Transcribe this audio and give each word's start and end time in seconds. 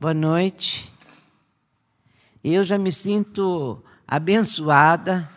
Boa 0.00 0.14
noite. 0.14 0.90
Eu 2.42 2.64
já 2.64 2.78
me 2.78 2.90
sinto 2.90 3.84
abençoada 4.08 5.30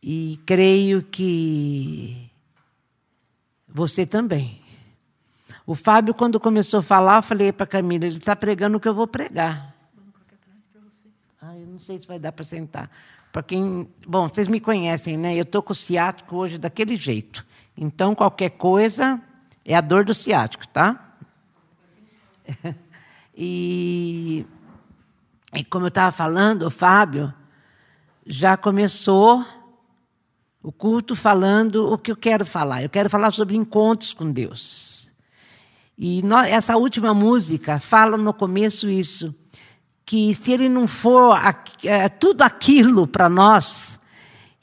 e 0.00 0.38
creio 0.46 1.02
que 1.02 2.30
você 3.68 4.06
também. 4.06 4.62
O 5.66 5.74
Fábio, 5.74 6.14
quando 6.14 6.38
começou 6.38 6.78
a 6.78 6.82
falar, 6.84 7.16
eu 7.16 7.22
falei 7.24 7.52
para 7.52 7.64
a 7.64 7.66
Camila: 7.66 8.06
ele 8.06 8.18
está 8.18 8.36
pregando 8.36 8.76
o 8.76 8.80
que 8.80 8.86
eu 8.86 8.94
vou 8.94 9.08
pregar. 9.08 9.74
Ah, 11.42 11.58
eu 11.58 11.66
não 11.66 11.80
sei 11.80 11.98
se 11.98 12.06
vai 12.06 12.20
dar 12.20 12.30
para 12.30 12.44
sentar. 12.44 12.88
Para 13.32 13.42
quem, 13.42 13.90
bom, 14.06 14.28
vocês 14.28 14.46
me 14.46 14.60
conhecem, 14.60 15.16
né? 15.16 15.34
Eu 15.34 15.42
estou 15.42 15.64
com 15.64 15.72
o 15.72 15.74
ciático 15.74 16.36
hoje 16.36 16.58
daquele 16.58 16.96
jeito. 16.96 17.44
Então, 17.76 18.14
qualquer 18.14 18.50
coisa 18.50 19.20
é 19.64 19.74
a 19.74 19.80
dor 19.80 20.04
do 20.04 20.14
ciático, 20.14 20.68
tá? 20.68 21.12
E, 23.36 24.46
e 25.54 25.64
como 25.64 25.86
eu 25.86 25.88
estava 25.88 26.12
falando, 26.12 26.66
o 26.66 26.70
Fábio 26.70 27.32
já 28.26 28.56
começou 28.56 29.44
o 30.62 30.70
culto 30.70 31.16
falando 31.16 31.90
o 31.90 31.98
que 31.98 32.10
eu 32.10 32.16
quero 32.16 32.44
falar. 32.44 32.82
Eu 32.82 32.90
quero 32.90 33.08
falar 33.08 33.30
sobre 33.30 33.56
encontros 33.56 34.12
com 34.12 34.30
Deus. 34.30 35.10
E 35.98 36.22
essa 36.48 36.76
última 36.76 37.12
música 37.12 37.78
fala 37.78 38.16
no 38.16 38.32
começo 38.32 38.88
isso, 38.88 39.34
que 40.04 40.34
se 40.34 40.52
ele 40.52 40.68
não 40.68 40.88
for 40.88 41.38
é, 41.84 42.08
tudo 42.08 42.42
aquilo 42.42 43.06
para 43.06 43.28
nós 43.28 43.98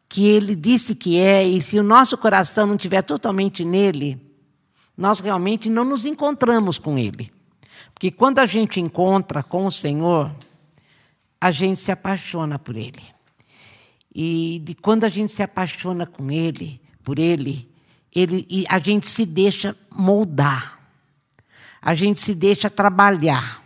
que 0.10 0.26
ele 0.26 0.56
disse 0.56 0.96
que 0.96 1.20
é, 1.20 1.46
e 1.46 1.62
se 1.62 1.78
o 1.78 1.84
nosso 1.84 2.18
coração 2.18 2.66
não 2.66 2.76
estiver 2.76 3.02
totalmente 3.02 3.64
nele, 3.64 4.20
nós 4.98 5.20
realmente 5.20 5.70
não 5.70 5.84
nos 5.84 6.06
encontramos 6.06 6.80
com 6.80 6.98
ele. 6.98 7.32
Porque 7.98 8.12
quando 8.12 8.38
a 8.38 8.46
gente 8.46 8.80
encontra 8.80 9.42
com 9.42 9.66
o 9.66 9.72
Senhor, 9.72 10.32
a 11.42 11.50
gente 11.50 11.80
se 11.80 11.92
apaixona 11.92 12.60
por 12.60 12.76
Ele. 12.76 13.02
E 14.14 14.62
de 14.64 14.76
quando 14.76 15.04
a 15.04 15.10
gente 15.10 15.34
se 15.34 15.42
apaixona 15.42 16.06
com 16.06 16.30
Ele, 16.30 16.80
por 17.04 17.18
Ele, 17.18 17.68
ele 18.14 18.46
e 18.52 18.66
a 18.70 18.78
gente 18.78 19.08
se 19.08 19.26
deixa 19.26 19.76
moldar. 19.92 20.80
A 21.82 21.96
gente 21.96 22.20
se 22.20 22.36
deixa 22.36 22.70
trabalhar. 22.70 23.64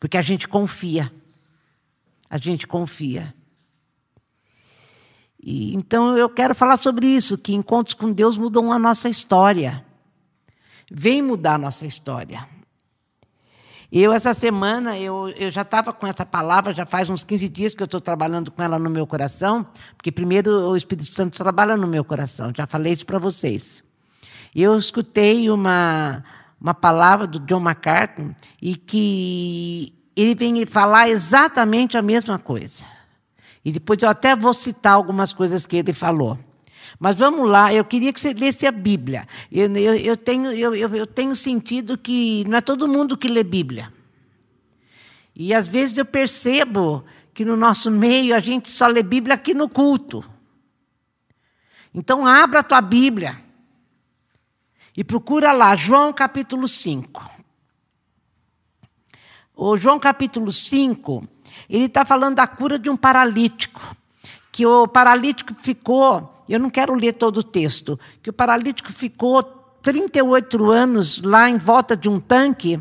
Porque 0.00 0.18
a 0.18 0.22
gente 0.22 0.48
confia. 0.48 1.12
A 2.28 2.36
gente 2.36 2.66
confia. 2.66 3.32
E, 5.40 5.72
então 5.76 6.18
eu 6.18 6.28
quero 6.28 6.52
falar 6.52 6.78
sobre 6.78 7.06
isso, 7.06 7.38
que 7.38 7.54
encontros 7.54 7.94
com 7.94 8.12
Deus 8.12 8.36
mudam 8.36 8.72
a 8.72 8.78
nossa 8.78 9.08
história. 9.08 9.86
Vem 10.90 11.22
mudar 11.22 11.54
a 11.54 11.58
nossa 11.58 11.86
história. 11.86 12.52
Eu, 13.96 14.12
essa 14.12 14.34
semana, 14.34 14.98
eu, 14.98 15.32
eu 15.36 15.52
já 15.52 15.62
estava 15.62 15.92
com 15.92 16.04
essa 16.04 16.26
palavra, 16.26 16.74
já 16.74 16.84
faz 16.84 17.08
uns 17.08 17.22
15 17.22 17.48
dias 17.48 17.74
que 17.74 17.80
eu 17.80 17.84
estou 17.84 18.00
trabalhando 18.00 18.50
com 18.50 18.60
ela 18.60 18.76
no 18.76 18.90
meu 18.90 19.06
coração, 19.06 19.64
porque 19.96 20.10
primeiro 20.10 20.50
o 20.50 20.76
Espírito 20.76 21.14
Santo 21.14 21.38
trabalha 21.38 21.76
no 21.76 21.86
meu 21.86 22.04
coração, 22.04 22.50
já 22.52 22.66
falei 22.66 22.92
isso 22.92 23.06
para 23.06 23.20
vocês. 23.20 23.84
Eu 24.52 24.76
escutei 24.76 25.48
uma, 25.48 26.24
uma 26.60 26.74
palavra 26.74 27.24
do 27.24 27.38
John 27.38 27.60
MacArthur 27.60 28.34
e 28.60 28.74
que 28.74 29.94
ele 30.16 30.34
vem 30.34 30.66
falar 30.66 31.08
exatamente 31.08 31.96
a 31.96 32.02
mesma 32.02 32.36
coisa. 32.36 32.84
E 33.64 33.70
depois 33.70 34.02
eu 34.02 34.08
até 34.08 34.34
vou 34.34 34.52
citar 34.52 34.94
algumas 34.94 35.32
coisas 35.32 35.66
que 35.66 35.76
ele 35.76 35.92
falou. 35.92 36.36
Mas 36.98 37.16
vamos 37.16 37.48
lá, 37.48 37.72
eu 37.72 37.84
queria 37.84 38.12
que 38.12 38.20
você 38.20 38.32
lesse 38.32 38.66
a 38.66 38.72
Bíblia. 38.72 39.26
Eu, 39.50 39.74
eu, 39.76 39.94
eu 39.96 40.16
tenho, 40.16 40.52
eu, 40.52 40.74
eu 40.74 41.06
tenho 41.06 41.34
sentido 41.34 41.98
que 41.98 42.44
não 42.46 42.58
é 42.58 42.60
todo 42.60 42.88
mundo 42.88 43.16
que 43.16 43.28
lê 43.28 43.42
Bíblia. 43.42 43.92
E 45.34 45.52
às 45.52 45.66
vezes 45.66 45.98
eu 45.98 46.04
percebo 46.04 47.04
que 47.32 47.44
no 47.44 47.56
nosso 47.56 47.90
meio 47.90 48.34
a 48.34 48.40
gente 48.40 48.70
só 48.70 48.86
lê 48.86 49.02
Bíblia 49.02 49.34
aqui 49.34 49.52
no 49.52 49.68
culto. 49.68 50.24
Então 51.92 52.26
abra 52.26 52.60
a 52.60 52.62
tua 52.62 52.80
Bíblia 52.80 53.36
e 54.96 55.02
procura 55.02 55.52
lá, 55.52 55.74
João 55.74 56.12
capítulo 56.12 56.68
5. 56.68 57.30
O 59.56 59.76
João 59.76 59.98
capítulo 59.98 60.52
5, 60.52 61.26
ele 61.68 61.84
está 61.84 62.04
falando 62.04 62.36
da 62.36 62.46
cura 62.46 62.78
de 62.78 62.88
um 62.88 62.96
paralítico. 62.96 63.96
Que 64.52 64.64
o 64.64 64.86
paralítico 64.86 65.52
ficou 65.54 66.33
eu 66.48 66.60
não 66.60 66.70
quero 66.70 66.94
ler 66.94 67.14
todo 67.14 67.38
o 67.38 67.42
texto, 67.42 67.98
que 68.22 68.30
o 68.30 68.32
paralítico 68.32 68.92
ficou 68.92 69.42
38 69.82 70.70
anos 70.70 71.20
lá 71.22 71.48
em 71.48 71.58
volta 71.58 71.96
de 71.96 72.08
um 72.08 72.18
tanque, 72.18 72.80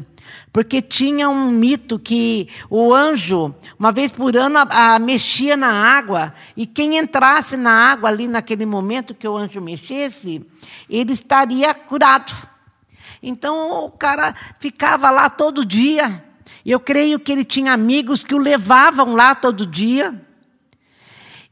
porque 0.51 0.81
tinha 0.81 1.29
um 1.29 1.51
mito 1.51 1.99
que 1.99 2.47
o 2.69 2.93
anjo, 2.93 3.53
uma 3.77 3.91
vez 3.91 4.11
por 4.11 4.35
ano, 4.37 4.57
a, 4.59 4.95
a, 4.95 4.99
mexia 4.99 5.57
na 5.57 5.67
água, 5.67 6.33
e 6.55 6.65
quem 6.65 6.97
entrasse 6.97 7.57
na 7.57 7.71
água 7.91 8.09
ali 8.09 8.27
naquele 8.27 8.65
momento 8.65 9.13
que 9.13 9.27
o 9.27 9.35
anjo 9.35 9.59
mexesse, 9.59 10.45
ele 10.89 11.13
estaria 11.13 11.73
curado. 11.73 12.33
Então 13.21 13.85
o 13.85 13.89
cara 13.89 14.35
ficava 14.59 15.09
lá 15.09 15.29
todo 15.29 15.65
dia. 15.65 16.23
Eu 16.65 16.79
creio 16.79 17.19
que 17.19 17.31
ele 17.31 17.43
tinha 17.43 17.73
amigos 17.73 18.23
que 18.23 18.35
o 18.35 18.37
levavam 18.37 19.13
lá 19.13 19.33
todo 19.35 19.65
dia. 19.65 20.13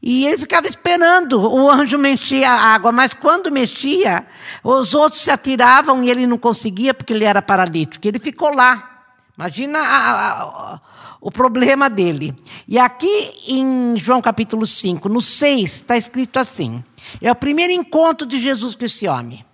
E 0.02 0.26
ele 0.26 0.38
ficava 0.38 0.66
esperando 0.66 1.40
o 1.40 1.70
anjo 1.70 1.96
mexer 1.96 2.42
a 2.42 2.52
água, 2.52 2.90
mas 2.90 3.14
quando 3.14 3.52
mexia, 3.52 4.26
os 4.64 4.94
outros 4.94 5.22
se 5.22 5.30
atiravam 5.30 6.02
e 6.02 6.10
ele 6.10 6.26
não 6.26 6.36
conseguia 6.36 6.92
porque 6.92 7.12
ele 7.12 7.24
era 7.24 7.40
paralítico. 7.40 8.08
Ele 8.08 8.18
ficou 8.18 8.52
lá. 8.52 9.04
Imagina 9.38 9.78
a, 9.78 10.42
a, 10.42 10.80
o 11.20 11.30
problema 11.30 11.88
dele. 11.88 12.34
E 12.66 12.80
aqui 12.80 13.30
em 13.46 13.96
João 13.96 14.20
capítulo 14.20 14.66
5, 14.66 15.08
no 15.08 15.20
6, 15.20 15.70
está 15.70 15.96
escrito 15.96 16.38
assim: 16.38 16.82
é 17.20 17.30
o 17.30 17.36
primeiro 17.36 17.72
encontro 17.72 18.26
de 18.26 18.40
Jesus 18.40 18.74
com 18.74 18.84
esse 18.84 19.06
homem. 19.06 19.44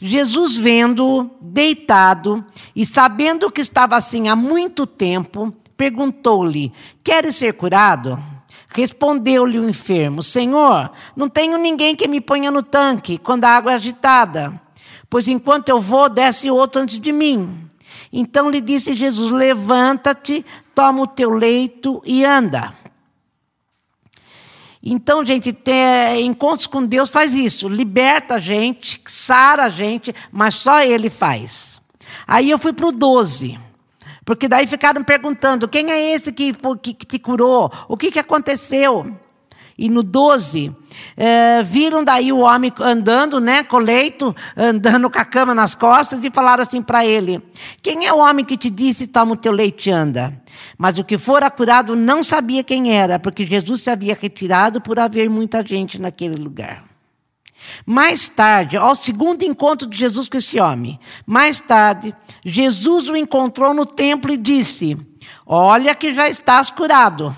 Jesus, 0.00 0.56
vendo 0.56 1.30
deitado 1.40 2.44
e 2.76 2.86
sabendo 2.86 3.50
que 3.50 3.60
estava 3.60 3.96
assim 3.96 4.28
há 4.28 4.36
muito 4.36 4.86
tempo, 4.86 5.52
perguntou-lhe: 5.76 6.72
Queres 7.02 7.36
ser 7.36 7.54
curado? 7.54 8.33
Respondeu-lhe 8.74 9.58
o 9.58 9.68
enfermo: 9.68 10.20
Senhor, 10.20 10.90
não 11.14 11.28
tenho 11.28 11.56
ninguém 11.56 11.94
que 11.94 12.08
me 12.08 12.20
ponha 12.20 12.50
no 12.50 12.62
tanque 12.62 13.18
quando 13.18 13.44
a 13.44 13.50
água 13.50 13.72
é 13.72 13.76
agitada, 13.76 14.60
pois 15.08 15.28
enquanto 15.28 15.68
eu 15.68 15.80
vou, 15.80 16.08
desce 16.08 16.50
outro 16.50 16.82
antes 16.82 17.00
de 17.00 17.12
mim. 17.12 17.70
Então 18.12 18.50
lhe 18.50 18.60
disse 18.60 18.96
Jesus: 18.96 19.30
Levanta-te, 19.30 20.44
toma 20.74 21.02
o 21.02 21.06
teu 21.06 21.30
leito 21.30 22.02
e 22.04 22.24
anda. 22.24 22.74
Então, 24.82 25.24
gente, 25.24 25.52
ter 25.52 26.20
encontros 26.20 26.66
com 26.66 26.84
Deus 26.84 27.08
faz 27.08 27.32
isso, 27.32 27.68
liberta 27.68 28.34
a 28.34 28.40
gente, 28.40 29.00
sara 29.06 29.64
a 29.64 29.68
gente, 29.70 30.12
mas 30.30 30.56
só 30.56 30.82
Ele 30.82 31.08
faz. 31.08 31.80
Aí 32.26 32.50
eu 32.50 32.58
fui 32.58 32.72
para 32.72 32.88
o 32.88 32.92
12. 32.92 33.58
Porque 34.24 34.48
daí 34.48 34.66
ficaram 34.66 35.02
perguntando: 35.02 35.68
quem 35.68 35.90
é 35.90 36.14
esse 36.14 36.32
que, 36.32 36.54
que, 36.82 36.94
que 36.94 37.06
te 37.06 37.18
curou? 37.18 37.70
O 37.88 37.96
que, 37.96 38.10
que 38.10 38.18
aconteceu? 38.18 39.14
E 39.76 39.88
no 39.88 40.04
12, 40.04 40.72
é, 41.16 41.60
viram 41.64 42.04
daí 42.04 42.32
o 42.32 42.38
homem 42.38 42.72
andando, 42.80 43.40
né, 43.40 43.64
com 43.64 43.78
o 43.78 43.80
leito, 43.80 44.34
andando 44.56 45.10
com 45.10 45.18
a 45.18 45.24
cama 45.24 45.52
nas 45.52 45.74
costas, 45.74 46.22
e 46.24 46.30
falaram 46.30 46.62
assim 46.62 46.80
para 46.80 47.04
ele: 47.04 47.42
Quem 47.82 48.06
é 48.06 48.12
o 48.12 48.18
homem 48.18 48.44
que 48.44 48.56
te 48.56 48.70
disse, 48.70 49.06
toma 49.06 49.32
o 49.32 49.36
teu 49.36 49.52
leite 49.52 49.90
e 49.90 49.92
anda? 49.92 50.40
Mas 50.78 50.98
o 50.98 51.04
que 51.04 51.18
fora 51.18 51.50
curado 51.50 51.96
não 51.96 52.22
sabia 52.22 52.62
quem 52.62 52.96
era, 52.96 53.18
porque 53.18 53.44
Jesus 53.44 53.82
se 53.82 53.90
havia 53.90 54.16
retirado 54.18 54.80
por 54.80 54.98
haver 54.98 55.28
muita 55.28 55.66
gente 55.66 56.00
naquele 56.00 56.36
lugar. 56.36 56.93
Mais 57.86 58.28
tarde, 58.28 58.76
ao 58.76 58.94
segundo 58.94 59.42
encontro 59.42 59.88
de 59.88 59.96
Jesus 59.96 60.28
com 60.28 60.36
esse 60.36 60.60
homem, 60.60 60.98
mais 61.26 61.60
tarde, 61.60 62.14
Jesus 62.44 63.08
o 63.08 63.16
encontrou 63.16 63.72
no 63.72 63.86
templo 63.86 64.32
e 64.32 64.36
disse: 64.36 64.96
Olha 65.46 65.94
que 65.94 66.14
já 66.14 66.28
estás 66.28 66.70
curado. 66.70 67.34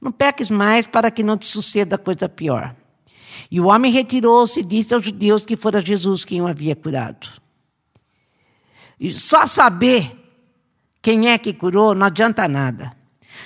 Não 0.00 0.10
peques 0.10 0.50
mais 0.50 0.86
para 0.86 1.10
que 1.10 1.22
não 1.22 1.38
te 1.38 1.46
suceda 1.46 1.96
coisa 1.96 2.28
pior. 2.28 2.74
E 3.50 3.60
o 3.60 3.66
homem 3.66 3.92
retirou-se 3.92 4.60
e 4.60 4.64
disse 4.64 4.94
aos 4.94 5.04
judeus 5.04 5.44
que 5.44 5.56
fora 5.56 5.80
Jesus 5.80 6.24
quem 6.24 6.40
o 6.40 6.46
havia 6.46 6.74
curado. 6.74 7.28
E 8.98 9.12
só 9.12 9.46
saber 9.46 10.16
quem 11.00 11.28
é 11.28 11.36
que 11.36 11.52
curou 11.52 11.94
não 11.94 12.06
adianta 12.06 12.48
nada. 12.48 12.96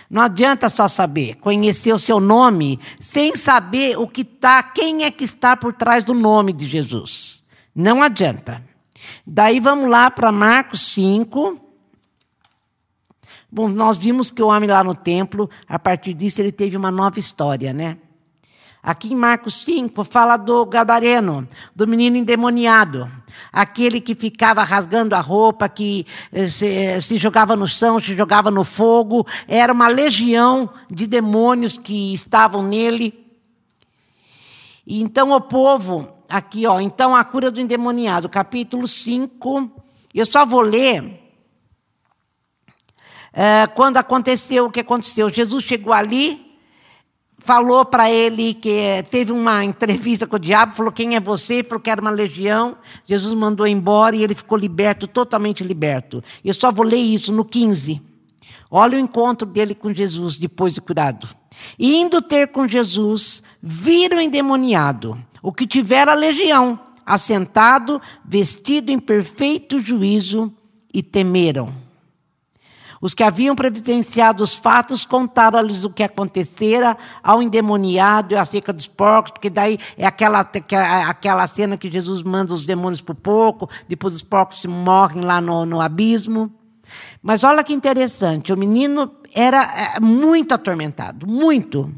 Não 0.09 0.23
adianta 0.23 0.69
só 0.69 0.87
saber, 0.87 1.37
conhecer 1.37 1.93
o 1.93 1.99
seu 1.99 2.21
nome, 2.21 2.79
sem 3.01 3.37
saber 3.37 3.99
o 3.99 4.07
que 4.07 4.23
está, 4.23 4.63
quem 4.63 5.05
é 5.05 5.11
que 5.11 5.25
está 5.25 5.57
por 5.57 5.73
trás 5.73 6.05
do 6.05 6.15
nome 6.15 6.53
de 6.53 6.67
Jesus. 6.67 7.43
Não 7.75 8.03
adianta. 8.03 8.65
Daí 9.27 9.61
vamos 9.61 9.91
lá 9.91 10.11
para 10.11 10.31
Marcos 10.31 10.81
5. 10.93 11.61
Bom, 13.51 13.69
nós 13.69 13.97
vimos 13.97 14.31
que 14.31 14.43
o 14.43 14.49
homem 14.49 14.69
lá 14.69 14.85
no 14.85 14.95
templo, 14.95 15.49
a 15.69 15.79
partir 15.79 16.15
disso, 16.15 16.41
ele 16.41 16.53
teve 16.53 16.77
uma 16.77 16.91
nova 16.91 17.19
história, 17.19 17.73
né? 17.73 17.99
Aqui 18.87 19.13
em 19.13 19.17
Marcos 19.17 19.63
5 19.65 20.05
fala 20.05 20.37
do 20.37 20.65
gadareno, 20.65 21.49
do 21.75 21.89
menino 21.89 22.17
endemoniado, 22.17 23.11
aquele 23.53 24.01
que 24.01 24.15
ficava 24.15 24.63
rasgando 24.63 25.17
a 25.17 25.21
roupa, 25.21 25.69
que 25.69 26.07
eh, 26.33 26.49
se, 26.49 26.69
eh, 26.69 27.01
se, 27.01 27.19
jogava 27.19 27.57
no 27.57 27.67
chão, 27.67 27.99
se 27.99 28.15
jogava 28.15 28.49
no 28.49 28.63
fogo. 28.63 29.27
Era 29.49 29.73
uma 29.73 29.89
legião 29.89 30.71
de 30.89 31.05
demônios 31.05 31.77
que 31.77 32.15
estavam 32.15 32.63
nele. 32.63 33.27
E 34.87 35.03
então 35.03 35.33
o 35.33 35.41
povo, 35.41 36.09
aqui, 36.29 36.65
ó, 36.65 36.79
então 36.79 37.13
a 37.13 37.25
cura 37.25 37.51
do 37.51 37.61
endemoniado, 37.61 38.29
capítulo 38.29 38.87
5. 38.87 39.69
Eu 40.15 40.25
só 40.25 40.47
vou 40.47 40.61
ler 40.61 41.21
é, 43.33 43.67
quando 43.67 43.97
aconteceu 43.97 44.67
o 44.67 44.71
que 44.71 44.79
aconteceu. 44.79 45.29
Jesus 45.29 45.65
chegou 45.65 45.93
ali, 45.93 46.46
falou 47.47 47.85
para 47.85 48.11
ele 48.11 48.53
que 48.53 49.05
teve 49.09 49.31
uma 49.31 49.65
entrevista 49.65 50.27
com 50.27 50.35
o 50.35 50.39
diabo, 50.39 50.75
falou 50.75 50.91
quem 50.91 51.15
é 51.15 51.21
você, 51.21 51.63
falou 51.63 51.81
que 51.81 51.89
era 51.89 52.01
uma 52.01 52.11
legião. 52.11 52.77
Jesus 53.07 53.33
mandou 53.35 53.67
embora 53.67 54.17
e 54.17 54.25
ele 54.25 54.35
ficou 54.35 54.59
liberto, 54.59 55.07
totalmente 55.07 55.63
liberto. 55.63 56.23
Eu 56.45 56.53
só 56.53 56.73
vou 56.73 56.85
ler 56.85 56.97
isso 56.97 57.33
no 57.33 57.45
15. 57.45 58.03
Olha 58.69 58.99
o 58.99 59.01
encontro 59.01 59.47
dele 59.47 59.77
com 59.77 59.95
Jesus 59.95 60.39
depois 60.39 60.75
de 60.75 60.81
curado. 60.81 61.29
indo 61.79 62.21
ter 62.21 62.49
com 62.49 62.67
Jesus, 62.67 63.43
viram 63.63 64.21
endemoniado, 64.21 65.17
o 65.41 65.53
que 65.53 65.67
tivera 65.67 66.13
legião, 66.15 66.79
assentado, 67.07 68.03
vestido 68.25 68.91
em 68.91 68.99
perfeito 68.99 69.81
juízo, 69.81 70.53
e 70.93 71.03
temeram. 71.03 71.86
Os 73.01 73.15
que 73.15 73.23
haviam 73.23 73.55
presenciado 73.55 74.43
os 74.43 74.55
fatos 74.55 75.05
contaram-lhes 75.05 75.85
o 75.85 75.91
que 75.91 76.03
acontecera 76.03 76.97
ao 77.23 77.43
endemoniado 77.43 78.35
e 78.35 78.37
acerca 78.37 78.73
dos 78.73 78.87
porcos, 78.87 79.33
porque 79.33 79.51
daí 79.51 79.79
é 79.97 80.07
aquela, 80.07 80.41
aquela 81.09 81.47
cena 81.47 81.77
que 81.77 81.91
Jesus 81.91 82.23
manda 82.23 82.55
os 82.55 82.65
demônios 82.65 83.01
para 83.01 83.13
o 83.13 83.17
porco, 83.17 83.69
depois 83.89 84.15
os 84.15 84.23
porcos 84.23 84.61
se 84.61 84.69
morrem 84.69 85.23
lá 85.23 85.41
no, 85.41 85.67
no 85.67 85.81
abismo. 85.81 86.53
Mas 87.23 87.45
olha 87.45 87.65
que 87.65 87.73
interessante, 87.73 88.53
o 88.53 88.57
menino 88.57 89.11
era 89.35 89.97
é, 89.97 90.01
muito 90.01 90.55
atormentado, 90.55 91.27
muito. 91.27 91.93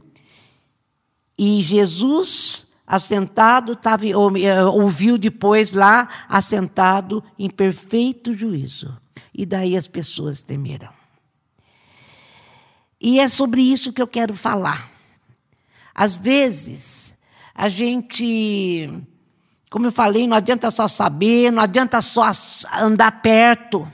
E 1.39 1.63
Jesus, 1.63 2.67
assentado, 2.87 3.77
tava, 3.77 4.05
é, 4.07 4.65
ouviu 4.65 5.17
depois 5.17 5.73
lá, 5.73 6.09
assentado 6.29 7.23
em 7.39 7.49
perfeito 7.49 8.35
juízo. 8.35 8.97
E 9.39 9.47
daí 9.47 9.77
as 9.77 9.87
pessoas 9.87 10.43
temeram. 10.43 10.89
E 13.01 13.21
é 13.21 13.29
sobre 13.29 13.61
isso 13.61 13.93
que 13.93 14.03
eu 14.03 14.09
quero 14.09 14.35
falar. 14.35 14.91
Às 15.95 16.17
vezes, 16.17 17.15
a 17.55 17.69
gente, 17.69 18.91
como 19.71 19.87
eu 19.87 19.93
falei, 19.93 20.27
não 20.27 20.37
adianta 20.37 20.73
só 20.73 20.89
saber, 20.89 21.53
não 21.53 21.63
adianta 21.63 22.03
só 22.03 22.33
andar 22.81 23.23
perto. 23.23 23.87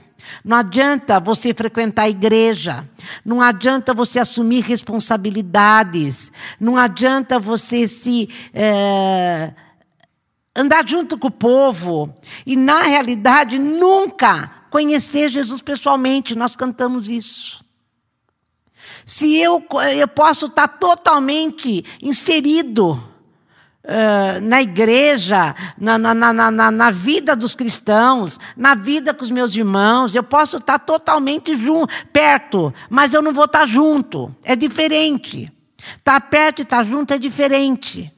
Não 0.43 0.57
adianta 0.57 1.19
você 1.19 1.53
frequentar 1.53 2.03
a 2.03 2.09
igreja, 2.09 2.89
não 3.23 3.39
adianta 3.39 3.93
você 3.93 4.17
assumir 4.17 4.63
responsabilidades, 4.63 6.31
não 6.59 6.75
adianta 6.75 7.39
você 7.39 7.87
se 7.87 8.27
é, 8.51 9.53
andar 10.55 10.87
junto 10.87 11.15
com 11.15 11.27
o 11.27 11.31
povo 11.31 12.11
e, 12.43 12.55
na 12.55 12.81
realidade, 12.81 13.59
nunca 13.59 14.64
conhecer 14.75 15.29
Jesus 15.29 15.61
pessoalmente. 15.61 16.35
Nós 16.35 16.53
cantamos 16.53 17.07
isso. 17.07 17.63
Se 19.05 19.37
eu, 19.37 19.65
eu 19.95 20.05
posso 20.05 20.47
estar 20.47 20.67
totalmente 20.67 21.85
inserido 22.01 23.01
uh, 23.85 24.41
na 24.41 24.61
igreja, 24.61 25.55
na, 25.77 25.97
na, 25.97 26.13
na, 26.13 26.51
na, 26.51 26.71
na 26.71 26.91
vida 26.91 27.37
dos 27.37 27.55
cristãos, 27.55 28.37
na 28.57 28.75
vida 28.75 29.13
com 29.13 29.23
os 29.23 29.31
meus 29.31 29.55
irmãos, 29.55 30.13
eu 30.13 30.23
posso 30.23 30.57
estar 30.57 30.79
totalmente 30.79 31.55
junto, 31.55 31.93
perto, 32.11 32.73
mas 32.89 33.13
eu 33.13 33.21
não 33.21 33.31
vou 33.31 33.45
estar 33.45 33.65
junto. 33.65 34.35
É 34.43 34.57
diferente. 34.57 35.49
Estar 35.95 36.19
perto 36.19 36.59
e 36.59 36.63
estar 36.63 36.83
junto 36.83 37.13
é 37.13 37.17
diferente. 37.17 38.13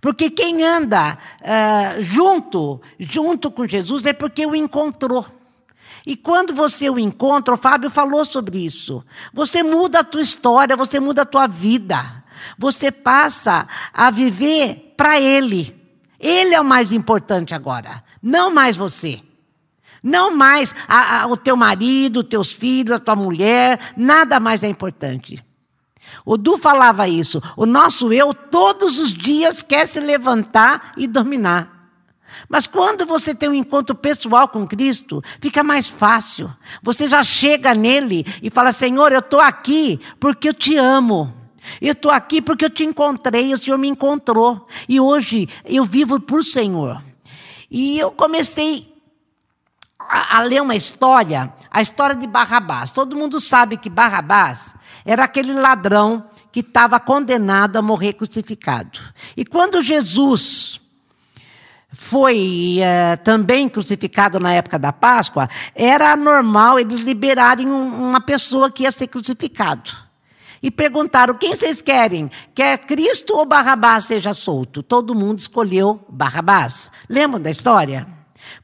Porque 0.00 0.30
quem 0.30 0.62
anda 0.62 1.16
uh, 1.40 2.02
junto, 2.02 2.80
junto 2.98 3.50
com 3.50 3.66
Jesus, 3.66 4.06
é 4.06 4.12
porque 4.12 4.46
o 4.46 4.54
encontrou. 4.54 5.26
E 6.06 6.16
quando 6.16 6.54
você 6.54 6.88
o 6.88 6.98
encontra, 6.98 7.54
o 7.54 7.58
Fábio 7.58 7.90
falou 7.90 8.24
sobre 8.24 8.64
isso. 8.64 9.04
Você 9.32 9.62
muda 9.62 10.00
a 10.00 10.04
tua 10.04 10.22
história, 10.22 10.76
você 10.76 11.00
muda 11.00 11.22
a 11.22 11.26
tua 11.26 11.48
vida. 11.48 12.24
Você 12.56 12.92
passa 12.92 13.66
a 13.92 14.10
viver 14.10 14.94
para 14.96 15.20
Ele. 15.20 15.74
Ele 16.18 16.54
é 16.54 16.60
o 16.60 16.64
mais 16.64 16.92
importante 16.92 17.54
agora, 17.54 18.02
não 18.22 18.52
mais 18.52 18.76
você. 18.76 19.20
Não 20.02 20.36
mais 20.36 20.74
a, 20.86 21.22
a, 21.22 21.26
o 21.26 21.36
teu 21.36 21.56
marido, 21.56 22.20
os 22.20 22.28
teus 22.28 22.52
filhos, 22.52 22.92
a 22.92 22.98
tua 23.00 23.16
mulher, 23.16 23.92
nada 23.96 24.38
mais 24.38 24.62
é 24.62 24.68
importante. 24.68 25.44
O 26.26 26.36
Du 26.36 26.58
falava 26.58 27.08
isso. 27.08 27.40
O 27.56 27.64
nosso 27.64 28.12
eu 28.12 28.34
todos 28.34 28.98
os 28.98 29.14
dias 29.14 29.62
quer 29.62 29.86
se 29.86 30.00
levantar 30.00 30.92
e 30.96 31.06
dominar. 31.06 31.72
Mas 32.48 32.66
quando 32.66 33.06
você 33.06 33.32
tem 33.32 33.48
um 33.48 33.54
encontro 33.54 33.94
pessoal 33.94 34.48
com 34.48 34.66
Cristo, 34.66 35.22
fica 35.40 35.62
mais 35.62 35.88
fácil. 35.88 36.52
Você 36.82 37.08
já 37.08 37.22
chega 37.22 37.72
nele 37.74 38.26
e 38.42 38.50
fala: 38.50 38.72
Senhor, 38.72 39.12
eu 39.12 39.20
estou 39.20 39.40
aqui 39.40 40.00
porque 40.18 40.48
eu 40.48 40.54
te 40.54 40.76
amo. 40.76 41.32
Eu 41.80 41.92
estou 41.92 42.10
aqui 42.10 42.42
porque 42.42 42.64
eu 42.64 42.70
te 42.70 42.84
encontrei, 42.84 43.52
o 43.54 43.58
Senhor 43.58 43.78
me 43.78 43.88
encontrou. 43.88 44.66
E 44.88 45.00
hoje 45.00 45.48
eu 45.64 45.84
vivo 45.84 46.20
para 46.20 46.36
o 46.36 46.44
Senhor. 46.44 47.02
E 47.70 47.98
eu 47.98 48.10
comecei 48.10 48.92
a, 49.98 50.38
a 50.38 50.42
ler 50.42 50.60
uma 50.62 50.76
história, 50.76 51.52
a 51.70 51.82
história 51.82 52.16
de 52.16 52.26
Barrabás. 52.26 52.92
Todo 52.92 53.16
mundo 53.16 53.40
sabe 53.40 53.76
que 53.76 53.90
Barrabás 53.90 54.75
era 55.06 55.24
aquele 55.24 55.52
ladrão 55.52 56.24
que 56.50 56.60
estava 56.60 56.98
condenado 56.98 57.76
a 57.76 57.82
morrer 57.82 58.14
crucificado. 58.14 58.98
E 59.36 59.44
quando 59.44 59.82
Jesus 59.82 60.80
foi 61.92 62.78
uh, 62.80 63.22
também 63.22 63.68
crucificado 63.68 64.40
na 64.40 64.52
época 64.52 64.78
da 64.78 64.92
Páscoa, 64.92 65.48
era 65.74 66.16
normal 66.16 66.78
eles 66.78 67.00
liberarem 67.00 67.66
um, 67.66 68.08
uma 68.08 68.20
pessoa 68.20 68.70
que 68.70 68.82
ia 68.82 68.92
ser 68.92 69.06
crucificado. 69.06 69.92
E 70.62 70.70
perguntaram: 70.70 71.34
quem 71.34 71.54
vocês 71.54 71.80
querem? 71.80 72.30
Quer 72.54 72.78
Cristo 72.78 73.36
ou 73.36 73.46
Barrabás 73.46 74.06
seja 74.06 74.34
solto? 74.34 74.82
Todo 74.82 75.14
mundo 75.14 75.38
escolheu 75.38 76.04
Barrabás. 76.08 76.90
Lembram 77.08 77.40
da 77.40 77.50
história? 77.50 78.06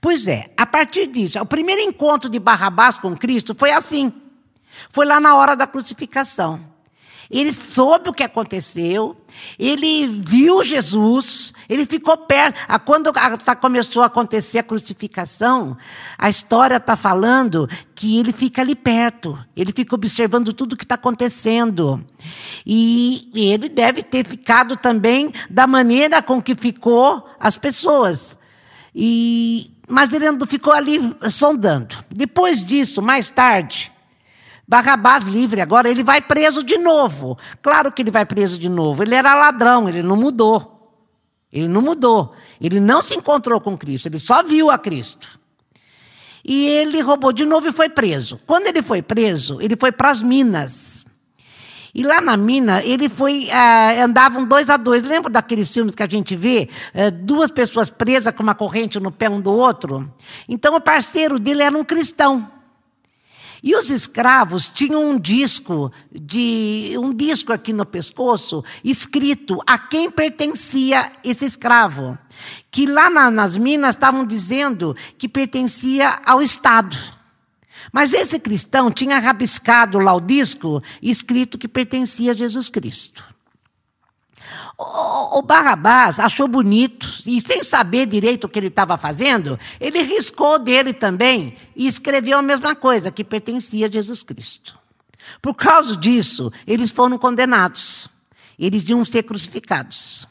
Pois 0.00 0.26
é, 0.26 0.50
a 0.56 0.66
partir 0.66 1.06
disso, 1.06 1.40
o 1.40 1.46
primeiro 1.46 1.80
encontro 1.80 2.30
de 2.30 2.38
Barrabás 2.38 2.98
com 2.98 3.16
Cristo 3.16 3.54
foi 3.56 3.70
assim. 3.70 4.12
Foi 4.90 5.06
lá 5.06 5.20
na 5.20 5.34
hora 5.34 5.54
da 5.54 5.66
crucificação. 5.66 6.72
Ele 7.32 7.54
soube 7.54 8.10
o 8.10 8.12
que 8.12 8.22
aconteceu, 8.22 9.16
ele 9.58 10.06
viu 10.06 10.62
Jesus, 10.62 11.54
ele 11.66 11.86
ficou 11.86 12.14
perto. 12.14 12.60
Ah, 12.68 12.78
quando 12.78 13.10
começou 13.58 14.02
a 14.02 14.06
acontecer 14.06 14.58
a 14.58 14.62
crucificação, 14.62 15.74
a 16.18 16.28
história 16.28 16.76
está 16.76 16.94
falando 16.94 17.66
que 17.94 18.18
ele 18.18 18.34
fica 18.34 18.60
ali 18.60 18.74
perto, 18.74 19.38
ele 19.56 19.72
fica 19.72 19.94
observando 19.94 20.52
tudo 20.52 20.74
o 20.74 20.76
que 20.76 20.84
está 20.84 20.96
acontecendo. 20.96 22.04
E 22.66 23.30
ele 23.34 23.68
deve 23.68 24.02
ter 24.02 24.26
ficado 24.26 24.76
também 24.76 25.32
da 25.48 25.66
maneira 25.66 26.20
com 26.20 26.42
que 26.42 26.54
ficou 26.54 27.26
as 27.40 27.56
pessoas. 27.56 28.36
E, 28.94 29.70
mas 29.88 30.12
ele 30.12 30.26
ficou 30.46 30.72
ali 30.72 31.16
sondando. 31.30 31.96
Depois 32.10 32.62
disso, 32.62 33.00
mais 33.00 33.30
tarde, 33.30 33.91
Barrabás 34.66 35.24
livre, 35.24 35.60
agora 35.60 35.90
ele 35.90 36.02
vai 36.02 36.20
preso 36.20 36.62
de 36.62 36.78
novo. 36.78 37.36
Claro 37.60 37.92
que 37.92 38.02
ele 38.02 38.10
vai 38.10 38.24
preso 38.24 38.58
de 38.58 38.68
novo. 38.68 39.02
Ele 39.02 39.14
era 39.14 39.34
ladrão, 39.34 39.88
ele 39.88 40.02
não 40.02 40.16
mudou. 40.16 40.72
Ele 41.52 41.68
não 41.68 41.82
mudou. 41.82 42.32
Ele 42.60 42.80
não 42.80 43.02
se 43.02 43.14
encontrou 43.14 43.60
com 43.60 43.76
Cristo, 43.76 44.06
ele 44.06 44.18
só 44.18 44.42
viu 44.42 44.70
a 44.70 44.78
Cristo. 44.78 45.40
E 46.44 46.66
ele 46.66 47.00
roubou 47.00 47.32
de 47.32 47.44
novo 47.44 47.68
e 47.68 47.72
foi 47.72 47.88
preso. 47.88 48.40
Quando 48.46 48.66
ele 48.66 48.82
foi 48.82 49.00
preso, 49.00 49.60
ele 49.60 49.76
foi 49.78 49.92
para 49.92 50.10
as 50.10 50.22
minas. 50.22 51.04
E 51.94 52.02
lá 52.02 52.22
na 52.22 52.38
mina, 52.38 52.82
ele 52.82 53.08
foi. 53.08 53.48
Uh, 53.48 54.02
andavam 54.02 54.46
dois 54.46 54.70
a 54.70 54.78
dois. 54.78 55.02
Lembra 55.02 55.30
daqueles 55.30 55.68
filmes 55.68 55.94
que 55.94 56.02
a 56.02 56.08
gente 56.08 56.34
vê? 56.34 56.68
Uh, 56.94 57.10
duas 57.10 57.50
pessoas 57.50 57.90
presas 57.90 58.32
com 58.34 58.42
uma 58.42 58.54
corrente 58.54 58.98
no 58.98 59.12
pé 59.12 59.28
um 59.28 59.40
do 59.40 59.52
outro? 59.52 60.10
Então, 60.48 60.74
o 60.74 60.80
parceiro 60.80 61.38
dele 61.38 61.62
era 61.62 61.76
um 61.76 61.84
cristão. 61.84 62.50
E 63.62 63.76
os 63.76 63.90
escravos 63.90 64.66
tinham 64.66 65.10
um 65.10 65.18
disco 65.18 65.92
de 66.10 66.94
um 66.98 67.14
disco 67.14 67.52
aqui 67.52 67.72
no 67.72 67.86
pescoço 67.86 68.64
escrito 68.82 69.60
a 69.64 69.78
quem 69.78 70.10
pertencia 70.10 71.12
esse 71.22 71.44
escravo, 71.44 72.18
que 72.70 72.86
lá 72.86 73.08
na, 73.08 73.30
nas 73.30 73.56
minas 73.56 73.94
estavam 73.94 74.26
dizendo 74.26 74.96
que 75.16 75.28
pertencia 75.28 76.20
ao 76.26 76.42
Estado. 76.42 76.96
Mas 77.92 78.12
esse 78.12 78.38
cristão 78.38 78.90
tinha 78.90 79.18
rabiscado 79.18 79.98
lá 79.98 80.12
o 80.12 80.20
disco 80.20 80.82
escrito 81.00 81.58
que 81.58 81.68
pertencia 81.68 82.32
a 82.32 82.34
Jesus 82.34 82.68
Cristo. 82.68 83.31
O, 84.78 85.38
o 85.38 85.42
Barrabás 85.42 86.18
achou 86.18 86.48
bonito, 86.48 87.08
e 87.26 87.40
sem 87.40 87.62
saber 87.62 88.06
direito 88.06 88.44
o 88.44 88.48
que 88.48 88.58
ele 88.58 88.68
estava 88.68 88.96
fazendo, 88.96 89.58
ele 89.80 90.02
riscou 90.02 90.58
dele 90.58 90.92
também 90.92 91.56
e 91.76 91.86
escreveu 91.86 92.38
a 92.38 92.42
mesma 92.42 92.74
coisa, 92.74 93.10
que 93.10 93.24
pertencia 93.24 93.86
a 93.86 93.90
Jesus 93.90 94.22
Cristo. 94.22 94.78
Por 95.40 95.54
causa 95.54 95.96
disso, 95.96 96.52
eles 96.66 96.90
foram 96.90 97.18
condenados. 97.18 98.08
Eles 98.58 98.88
iam 98.88 99.04
ser 99.04 99.22
crucificados. 99.22 100.26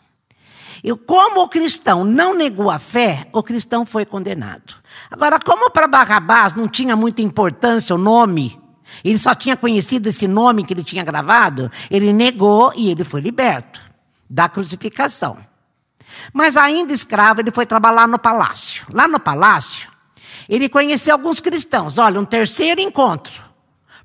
E 0.83 0.93
como 0.95 1.41
o 1.41 1.47
cristão 1.47 2.03
não 2.03 2.33
negou 2.33 2.71
a 2.71 2.79
fé, 2.79 3.27
o 3.31 3.43
cristão 3.43 3.85
foi 3.85 4.05
condenado. 4.05 4.75
Agora, 5.09 5.39
como 5.39 5.69
para 5.69 5.87
Barrabás 5.87 6.55
não 6.55 6.67
tinha 6.67 6.95
muita 6.95 7.21
importância 7.21 7.95
o 7.95 7.99
nome, 7.99 8.59
ele 9.03 9.19
só 9.19 9.35
tinha 9.35 9.55
conhecido 9.55 10.07
esse 10.07 10.27
nome 10.27 10.65
que 10.65 10.73
ele 10.73 10.83
tinha 10.83 11.03
gravado, 11.03 11.71
ele 11.89 12.11
negou 12.11 12.73
e 12.75 12.89
ele 12.89 13.03
foi 13.03 13.21
liberto 13.21 13.90
da 14.31 14.47
crucificação. 14.47 15.37
Mas 16.31 16.55
ainda 16.55 16.93
escravo, 16.93 17.41
ele 17.41 17.51
foi 17.51 17.65
trabalhar 17.65 18.07
no 18.07 18.17
palácio. 18.17 18.85
Lá 18.89 19.05
no 19.07 19.19
palácio, 19.19 19.89
ele 20.47 20.69
conheceu 20.69 21.13
alguns 21.13 21.41
cristãos. 21.41 21.97
Olha, 21.97 22.19
um 22.19 22.25
terceiro 22.25 22.79
encontro. 22.79 23.51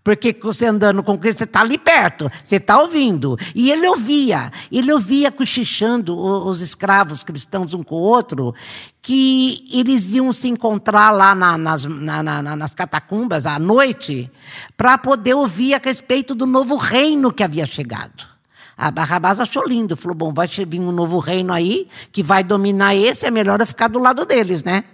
Porque 0.03 0.37
você 0.41 0.67
andando 0.67 1.03
com 1.03 1.19
Cristo, 1.19 1.39
você 1.39 1.45
está 1.45 1.61
ali 1.61 1.79
perto, 1.79 2.31
você 2.43 2.57
está 2.57 2.81
ouvindo. 2.81 3.37
E 3.55 3.71
ele 3.71 3.89
ouvia, 3.89 4.53
ele 4.71 4.93
ouvia 4.93 5.33
cochichando 5.33 6.17
os 6.17 6.61
escravos 6.61 7.25
cristãos 7.25 7.75
um 7.75 7.83
com 7.83 7.97
o 7.97 8.01
outro, 8.01 8.55
que 9.03 9.65
eles 9.73 10.13
iam 10.13 10.33
se 10.33 10.49
encontrar 10.49 11.11
lá 11.11 11.35
na, 11.35 11.59
nas, 11.59 11.85
na, 11.85 12.23
na, 12.23 12.57
nas 12.57 12.73
catacumbas 12.73 13.47
à 13.47 13.59
noite, 13.59 14.31
para 14.77 14.97
poder 14.97 15.35
ouvir 15.35 15.75
a 15.75 15.81
respeito 15.83 16.37
do 16.37 16.47
novo 16.47 16.77
reino 16.77 17.33
que 17.33 17.43
havia 17.43 17.67
chegado. 17.67 18.36
A 18.77 18.91
Barrabás 18.91 19.41
achou 19.41 19.67
lindo, 19.67 19.97
falou: 19.97 20.15
bom, 20.15 20.35
vai 20.35 20.47
vir 20.47 20.81
um 20.81 20.93
novo 20.93 21.19
reino 21.19 21.53
aí, 21.53 21.89
que 22.13 22.23
vai 22.23 22.45
dominar 22.45 22.95
esse, 22.95 23.27
é 23.27 23.31
melhor 23.31 23.61
eu 23.61 23.67
ficar 23.67 23.89
do 23.89 23.99
lado 23.99 24.27
deles, 24.27 24.63
né? 24.63 24.85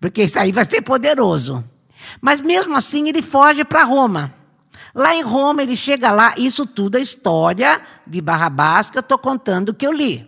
Porque 0.00 0.24
isso 0.24 0.38
aí 0.38 0.50
vai 0.50 0.64
ser 0.64 0.82
poderoso. 0.82 1.64
Mas 2.20 2.40
mesmo 2.40 2.76
assim, 2.76 3.08
ele 3.08 3.22
foge 3.22 3.64
para 3.64 3.84
Roma. 3.84 4.34
Lá 4.94 5.14
em 5.14 5.22
Roma, 5.22 5.62
ele 5.62 5.76
chega 5.76 6.10
lá, 6.10 6.34
isso 6.36 6.66
tudo 6.66 6.98
é 6.98 7.00
história 7.00 7.80
de 8.06 8.20
Barrabás, 8.20 8.90
que 8.90 8.98
eu 8.98 9.00
estou 9.00 9.18
contando 9.18 9.74
que 9.74 9.86
eu 9.86 9.92
li. 9.92 10.27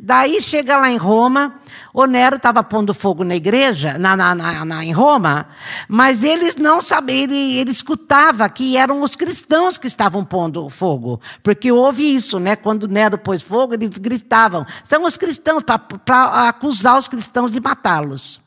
Daí 0.00 0.40
chega 0.40 0.76
lá 0.76 0.88
em 0.88 0.96
Roma, 0.96 1.60
o 1.92 2.06
Nero 2.06 2.36
estava 2.36 2.62
pondo 2.62 2.94
fogo 2.94 3.24
na 3.24 3.34
igreja, 3.34 3.98
na, 3.98 4.16
na, 4.16 4.32
na, 4.64 4.84
em 4.84 4.92
Roma, 4.92 5.48
mas 5.88 6.22
eles 6.22 6.54
não 6.54 6.80
sabiam, 6.80 7.24
ele, 7.24 7.56
ele 7.56 7.72
escutava 7.72 8.48
que 8.48 8.76
eram 8.76 9.02
os 9.02 9.16
cristãos 9.16 9.76
que 9.76 9.88
estavam 9.88 10.24
pondo 10.24 10.70
fogo, 10.70 11.20
porque 11.42 11.72
houve 11.72 12.14
isso, 12.14 12.38
né? 12.38 12.54
Quando 12.54 12.86
Nero 12.86 13.18
pôs 13.18 13.42
fogo, 13.42 13.74
eles 13.74 13.98
gritavam, 13.98 14.64
são 14.84 15.02
os 15.02 15.16
cristãos, 15.16 15.64
para 15.64 16.48
acusar 16.48 16.96
os 16.96 17.08
cristãos 17.08 17.50
de 17.50 17.58
matá-los. 17.58 18.40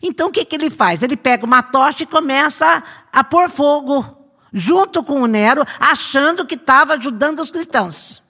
Então 0.00 0.28
o 0.28 0.30
que, 0.30 0.44
que 0.44 0.54
ele 0.54 0.70
faz? 0.70 1.02
Ele 1.02 1.16
pega 1.16 1.44
uma 1.44 1.64
tocha 1.64 2.04
e 2.04 2.06
começa 2.06 2.80
a 3.12 3.24
pôr 3.24 3.50
fogo 3.50 4.06
junto 4.52 5.02
com 5.02 5.20
o 5.20 5.26
Nero, 5.26 5.64
achando 5.80 6.46
que 6.46 6.54
estava 6.54 6.94
ajudando 6.94 7.40
os 7.40 7.50
cristãos. 7.50 8.21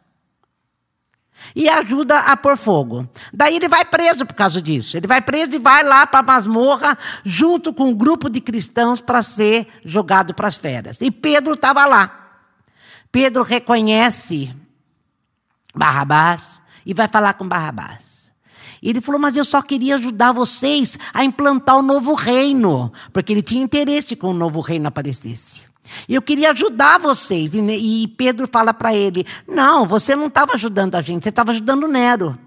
E 1.54 1.68
ajuda 1.68 2.18
a 2.18 2.36
pôr 2.36 2.56
fogo. 2.56 3.08
Daí 3.32 3.56
ele 3.56 3.68
vai 3.68 3.84
preso 3.84 4.24
por 4.24 4.34
causa 4.34 4.60
disso. 4.60 4.96
Ele 4.96 5.06
vai 5.06 5.20
preso 5.20 5.54
e 5.54 5.58
vai 5.58 5.82
lá 5.82 6.06
para 6.06 6.20
a 6.20 6.22
masmorra, 6.22 6.96
junto 7.24 7.72
com 7.72 7.90
um 7.90 7.94
grupo 7.94 8.30
de 8.30 8.40
cristãos, 8.40 9.00
para 9.00 9.22
ser 9.22 9.66
jogado 9.84 10.34
para 10.34 10.48
as 10.48 10.56
feras. 10.56 11.00
E 11.00 11.10
Pedro 11.10 11.54
estava 11.54 11.84
lá. 11.84 12.18
Pedro 13.10 13.42
reconhece 13.42 14.54
Barrabás 15.74 16.60
e 16.84 16.94
vai 16.94 17.08
falar 17.08 17.34
com 17.34 17.46
Barrabás. 17.46 18.32
Ele 18.82 19.00
falou, 19.00 19.20
mas 19.20 19.36
eu 19.36 19.44
só 19.44 19.62
queria 19.62 19.94
ajudar 19.94 20.32
vocês 20.32 20.98
a 21.14 21.24
implantar 21.24 21.76
o 21.76 21.82
novo 21.82 22.14
reino, 22.14 22.92
porque 23.12 23.32
ele 23.32 23.42
tinha 23.42 23.62
interesse 23.62 24.16
que 24.16 24.26
o 24.26 24.32
novo 24.32 24.60
reino 24.60 24.88
aparecesse. 24.88 25.71
Eu 26.08 26.22
queria 26.22 26.50
ajudar 26.50 26.98
vocês. 26.98 27.52
E, 27.54 28.08
Pedro 28.16 28.48
fala 28.50 28.74
para 28.74 28.94
ele: 28.94 29.26
Não, 29.46 29.86
você 29.86 30.16
não 30.16 30.26
estava 30.26 30.54
ajudando 30.54 30.94
a 30.94 31.00
gente, 31.00 31.24
você 31.24 31.28
estava 31.28 31.52
ajudando 31.52 31.88
Nero. 31.88 32.38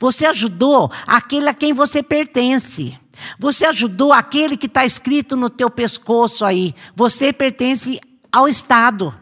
Você 0.00 0.26
ajudou 0.26 0.90
aquele 1.06 1.48
a 1.48 1.54
quem 1.54 1.72
você 1.72 2.02
pertence. 2.02 2.98
Você 3.38 3.64
ajudou 3.66 4.12
aquele 4.12 4.56
que 4.56 4.66
está 4.66 4.84
escrito 4.84 5.36
no 5.36 5.50
teu 5.50 5.70
pescoço 5.70 6.44
aí. 6.44 6.74
Você 6.94 7.32
pertence 7.32 8.00
ao 8.32 8.48
Estado. 8.48 9.14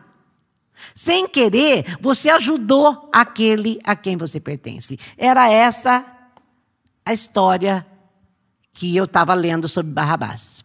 Sem 0.95 1.28
querer, 1.28 1.97
você 2.00 2.30
ajudou 2.30 3.11
aquele 3.12 3.78
a 3.85 3.95
quem 3.95 4.16
você 4.16 4.40
pertence. 4.40 4.99
Era 5.16 5.50
essa 5.50 6.04
a 7.04 7.12
história 7.12 7.87
que 8.73 8.95
eu 8.97 9.04
estava 9.04 9.35
lendo 9.35 9.68
sobre 9.68 9.92
Barrabás. 9.92 10.64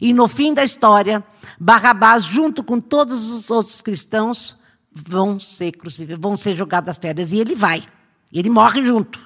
E 0.00 0.12
no 0.12 0.28
fim 0.28 0.52
da 0.52 0.64
história, 0.64 1.24
Barrabás, 1.58 2.24
junto 2.24 2.62
com 2.62 2.80
todos 2.80 3.30
os 3.30 3.50
outros 3.50 3.80
cristãos, 3.80 4.58
vão 4.92 5.40
ser 5.40 5.72
crucificados, 5.72 6.22
vão 6.22 6.36
ser 6.36 6.56
jogados 6.56 6.90
às 6.90 6.98
pedras. 6.98 7.32
E 7.32 7.38
ele 7.38 7.54
vai. 7.54 7.86
Ele 8.32 8.50
morre 8.50 8.84
junto. 8.84 9.20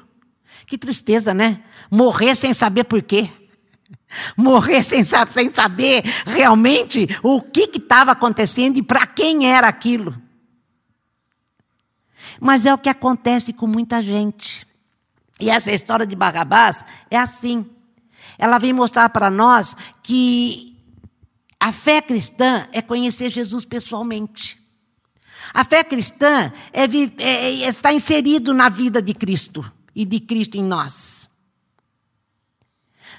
Que 0.67 0.79
tristeza, 0.79 1.35
né? 1.35 1.63
Morrer 1.91 2.35
sem 2.35 2.55
saber 2.55 2.85
por 2.85 3.03
quê. 3.03 3.31
Morrer 4.37 4.85
sem, 4.85 5.05
sem 5.05 5.53
saber 5.53 6.03
realmente 6.27 7.09
o 7.23 7.41
que 7.41 7.71
estava 7.77 8.13
acontecendo 8.13 8.77
e 8.77 8.83
para 8.83 9.07
quem 9.07 9.51
era 9.53 9.69
aquilo. 9.69 10.15
Mas 12.41 12.67
é 12.67 12.73
o 12.73 12.79
que 12.79 12.89
acontece 12.89 13.53
com 13.53 13.67
muita 13.67 14.03
gente. 14.03 14.67
E 15.41 15.51
essa 15.51 15.73
história 15.73 16.07
de 16.07 16.15
Barrabás 16.15 16.85
é 17.11 17.19
assim. 17.19 17.69
Ela 18.39 18.59
vem 18.59 18.73
mostrar 18.73 19.09
para 19.09 19.31
nós 19.31 19.77
que 20.03 20.70
a 21.61 21.73
fé 21.73 22.01
cristã 22.01 22.67
é 22.73 22.81
conhecer 22.81 23.29
Jesus 23.29 23.67
pessoalmente. 23.67 24.59
A 25.53 25.63
fé 25.63 25.85
cristã 25.85 26.51
é, 26.73 26.85
é, 26.85 27.23
é, 27.23 27.51
está 27.69 27.93
inserido 27.93 28.55
na 28.55 28.71
vida 28.71 29.03
de 29.03 29.13
Cristo 29.13 29.71
e 29.95 30.07
de 30.07 30.21
Cristo 30.21 30.57
em 30.57 30.63
nós. 30.63 31.29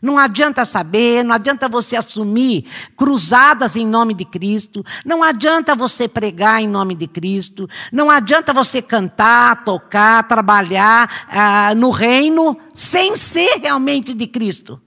Não 0.01 0.17
adianta 0.17 0.65
saber, 0.65 1.23
não 1.23 1.35
adianta 1.35 1.69
você 1.69 1.95
assumir 1.95 2.65
cruzadas 2.97 3.75
em 3.75 3.85
nome 3.85 4.15
de 4.15 4.25
Cristo, 4.25 4.83
não 5.05 5.21
adianta 5.21 5.75
você 5.75 6.07
pregar 6.07 6.59
em 6.59 6.67
nome 6.67 6.95
de 6.95 7.05
Cristo, 7.05 7.69
não 7.91 8.09
adianta 8.09 8.51
você 8.51 8.81
cantar, 8.81 9.63
tocar, 9.63 10.27
trabalhar 10.27 11.27
ah, 11.29 11.75
no 11.75 11.91
reino 11.91 12.57
sem 12.73 13.15
ser 13.15 13.59
realmente 13.59 14.15
de 14.15 14.25
Cristo. 14.25 14.81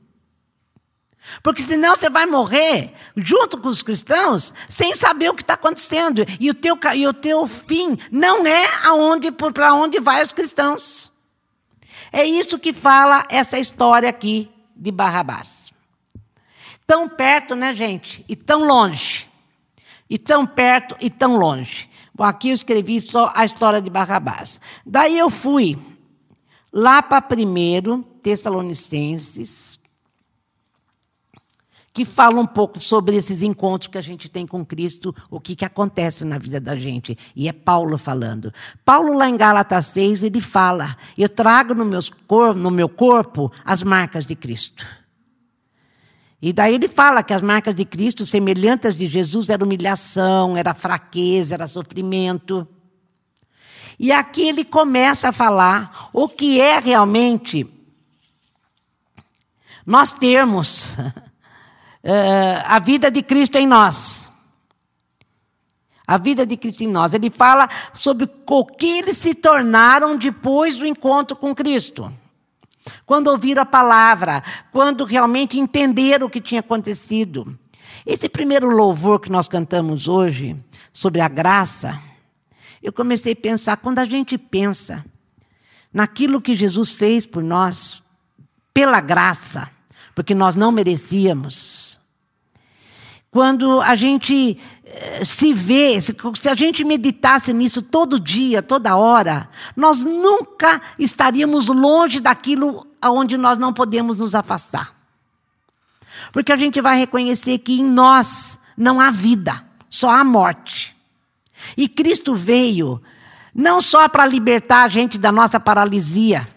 Porque 1.42 1.62
senão 1.62 1.96
você 1.96 2.08
vai 2.10 2.26
morrer 2.26 2.92
junto 3.16 3.58
com 3.58 3.68
os 3.68 3.82
cristãos 3.82 4.52
sem 4.68 4.94
saber 4.94 5.30
o 5.30 5.34
que 5.34 5.42
está 5.42 5.54
acontecendo. 5.54 6.24
E 6.38 6.50
o, 6.50 6.54
teu, 6.54 6.78
e 6.94 7.06
o 7.06 7.12
teu 7.12 7.46
fim 7.46 7.98
não 8.10 8.46
é 8.46 8.66
aonde, 8.84 9.30
para 9.32 9.74
onde 9.74 10.00
vai 10.00 10.22
os 10.22 10.32
cristãos. 10.32 11.10
É 12.12 12.24
isso 12.24 12.58
que 12.58 12.72
fala 12.72 13.24
essa 13.28 13.58
história 13.58 14.08
aqui 14.08 14.50
de 14.76 14.90
Barrabás. 14.90 15.72
Tão 16.86 17.08
perto, 17.08 17.54
né, 17.54 17.74
gente? 17.74 18.24
E 18.28 18.36
tão 18.36 18.66
longe. 18.66 19.28
E 20.08 20.18
tão 20.18 20.46
perto 20.46 20.96
e 21.00 21.08
tão 21.08 21.36
longe. 21.36 21.88
Bom, 22.14 22.24
aqui 22.24 22.50
eu 22.50 22.54
escrevi 22.54 23.00
só 23.00 23.32
a 23.34 23.44
história 23.44 23.80
de 23.80 23.90
Barrabás. 23.90 24.60
Daí 24.84 25.18
eu 25.18 25.30
fui 25.30 25.78
lá 26.72 27.02
para 27.02 27.22
primeiro 27.22 28.02
Tessalonicenses 28.22 29.80
que 31.94 32.04
fala 32.04 32.40
um 32.40 32.46
pouco 32.46 32.80
sobre 32.80 33.14
esses 33.14 33.40
encontros 33.40 33.88
que 33.88 33.96
a 33.96 34.02
gente 34.02 34.28
tem 34.28 34.44
com 34.44 34.66
Cristo, 34.66 35.14
o 35.30 35.38
que, 35.38 35.54
que 35.54 35.64
acontece 35.64 36.24
na 36.24 36.38
vida 36.38 36.60
da 36.60 36.76
gente. 36.76 37.16
E 37.36 37.48
é 37.48 37.52
Paulo 37.52 37.96
falando. 37.96 38.52
Paulo, 38.84 39.14
lá 39.14 39.28
em 39.28 39.36
Gálatas 39.36 39.86
6, 39.86 40.24
ele 40.24 40.40
fala: 40.40 40.96
Eu 41.16 41.28
trago 41.28 41.72
no, 41.72 41.84
meus 41.84 42.10
cor 42.10 42.56
no 42.56 42.68
meu 42.68 42.88
corpo 42.88 43.50
as 43.64 43.84
marcas 43.84 44.26
de 44.26 44.34
Cristo. 44.34 44.84
E 46.42 46.52
daí 46.52 46.74
ele 46.74 46.88
fala 46.88 47.22
que 47.22 47.32
as 47.32 47.40
marcas 47.40 47.76
de 47.76 47.84
Cristo, 47.84 48.26
semelhantes 48.26 48.96
de 48.96 49.06
Jesus, 49.06 49.48
era 49.48 49.64
humilhação, 49.64 50.56
era 50.56 50.74
fraqueza, 50.74 51.54
era 51.54 51.68
sofrimento. 51.68 52.66
E 54.00 54.10
aqui 54.10 54.48
ele 54.48 54.64
começa 54.64 55.28
a 55.28 55.32
falar 55.32 56.10
o 56.12 56.28
que 56.28 56.60
é 56.60 56.80
realmente 56.80 57.70
nós 59.86 60.12
termos 60.12 60.96
uh, 62.04 62.62
a 62.66 62.78
vida 62.78 63.10
de 63.10 63.22
Cristo 63.22 63.56
em 63.56 63.66
nós. 63.66 64.30
A 66.06 66.18
vida 66.18 66.46
de 66.46 66.56
Cristo 66.56 66.82
em 66.82 66.88
nós. 66.88 67.14
Ele 67.14 67.30
fala 67.30 67.68
sobre 67.94 68.28
o 68.46 68.66
que 68.66 68.98
eles 68.98 69.16
se 69.16 69.34
tornaram 69.34 70.16
depois 70.16 70.76
do 70.76 70.86
encontro 70.86 71.34
com 71.34 71.54
Cristo. 71.54 72.12
Quando 73.06 73.28
ouviram 73.28 73.62
a 73.62 73.66
palavra, 73.66 74.42
quando 74.70 75.04
realmente 75.04 75.58
entenderam 75.58 76.26
o 76.26 76.30
que 76.30 76.40
tinha 76.40 76.60
acontecido. 76.60 77.58
Esse 78.04 78.28
primeiro 78.28 78.68
louvor 78.68 79.18
que 79.18 79.30
nós 79.30 79.48
cantamos 79.48 80.06
hoje, 80.06 80.56
sobre 80.92 81.20
a 81.20 81.28
graça, 81.28 82.00
eu 82.82 82.92
comecei 82.92 83.32
a 83.32 83.36
pensar, 83.36 83.78
quando 83.78 83.98
a 83.98 84.04
gente 84.04 84.36
pensa 84.36 85.04
naquilo 85.92 86.40
que 86.40 86.54
Jesus 86.54 86.92
fez 86.92 87.24
por 87.24 87.42
nós, 87.42 88.02
pela 88.74 89.00
graça, 89.00 89.70
porque 90.14 90.34
nós 90.34 90.54
não 90.54 90.70
merecíamos. 90.70 91.83
Quando 93.34 93.80
a 93.80 93.96
gente 93.96 94.56
eh, 94.84 95.24
se 95.24 95.52
vê, 95.52 96.00
se, 96.00 96.14
a 96.48 96.54
gente 96.54 96.84
meditasse 96.84 97.52
nisso 97.52 97.82
todo 97.82 98.20
dia, 98.20 98.62
toda 98.62 98.94
hora, 98.94 99.48
nós 99.74 100.04
nunca 100.04 100.80
estaríamos 100.96 101.66
longe 101.66 102.20
daquilo 102.20 102.86
aonde 103.02 103.36
nós 103.36 103.58
não 103.58 103.72
podemos 103.72 104.18
nos 104.18 104.36
afastar. 104.36 104.94
Porque 106.32 106.52
a 106.52 106.56
gente 106.56 106.80
vai 106.80 106.96
reconhecer 106.96 107.58
que 107.58 107.80
em 107.80 107.84
nós 107.84 108.56
não 108.76 109.00
há 109.00 109.10
vida, 109.10 109.64
só 109.90 110.10
há 110.10 110.22
morte. 110.22 110.96
E 111.76 111.88
Cristo 111.88 112.36
veio 112.36 113.02
não 113.52 113.80
só 113.80 114.08
para 114.08 114.24
libertar 114.26 114.84
a 114.84 114.88
gente 114.88 115.18
da 115.18 115.32
nossa 115.32 115.58
paralisia, 115.58 116.48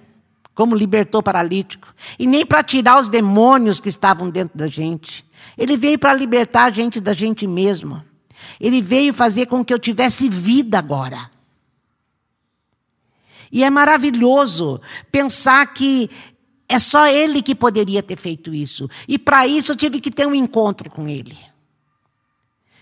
como 0.53 0.75
libertou 0.75 1.21
o 1.21 1.23
paralítico, 1.23 1.91
e 2.19 2.27
nem 2.27 2.45
para 2.45 2.61
tirar 2.61 3.01
os 3.01 3.09
demônios 3.09 3.79
que 3.79 3.89
estavam 3.89 4.29
dentro 4.29 4.55
da 4.55 4.67
gente. 4.67 5.26
Ele 5.57 5.75
veio 5.75 5.97
para 5.97 6.13
libertar 6.13 6.65
a 6.65 6.71
gente 6.71 7.01
da 7.01 7.13
gente 7.13 7.47
mesmo. 7.47 8.03
Ele 8.59 8.81
veio 8.81 9.13
fazer 9.13 9.47
com 9.47 9.63
que 9.65 9.73
eu 9.73 9.79
tivesse 9.79 10.29
vida 10.29 10.77
agora. 10.77 11.29
E 13.51 13.63
é 13.63 13.69
maravilhoso 13.69 14.79
pensar 15.11 15.65
que 15.73 16.09
é 16.69 16.79
só 16.79 17.07
ele 17.07 17.41
que 17.41 17.55
poderia 17.55 18.03
ter 18.03 18.17
feito 18.17 18.53
isso. 18.53 18.89
E 19.07 19.17
para 19.17 19.47
isso 19.47 19.71
eu 19.71 19.75
tive 19.75 20.01
que 20.01 20.11
ter 20.11 20.27
um 20.27 20.35
encontro 20.35 20.89
com 20.89 21.07
ele. 21.07 21.37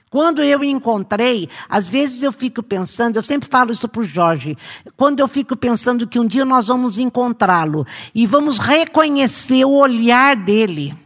Quando 0.09 0.41
eu 0.41 0.63
encontrei, 0.63 1.49
às 1.67 1.87
vezes 1.87 2.23
eu 2.23 2.31
fico 2.31 2.63
pensando, 2.63 3.17
eu 3.17 3.23
sempre 3.23 3.49
falo 3.49 3.71
isso 3.71 3.87
para 3.87 4.01
o 4.01 4.05
Jorge, 4.05 4.57
quando 4.95 5.19
eu 5.19 5.27
fico 5.27 5.57
pensando 5.57 6.07
que 6.07 6.17
um 6.17 6.25
dia 6.25 6.45
nós 6.45 6.67
vamos 6.67 6.97
encontrá-lo 6.97 7.85
e 8.13 8.25
vamos 8.25 8.57
reconhecer 8.57 9.65
o 9.65 9.73
olhar 9.73 10.35
dele. 10.37 11.04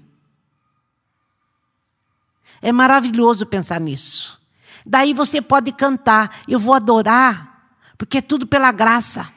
É 2.62 2.72
maravilhoso 2.72 3.46
pensar 3.46 3.80
nisso. 3.80 4.40
Daí 4.86 5.14
você 5.14 5.42
pode 5.42 5.72
cantar, 5.72 6.42
eu 6.48 6.60
vou 6.60 6.74
adorar, 6.74 7.72
porque 7.98 8.18
é 8.20 8.22
tudo 8.22 8.48
pela 8.48 8.72
graça. 8.72 9.30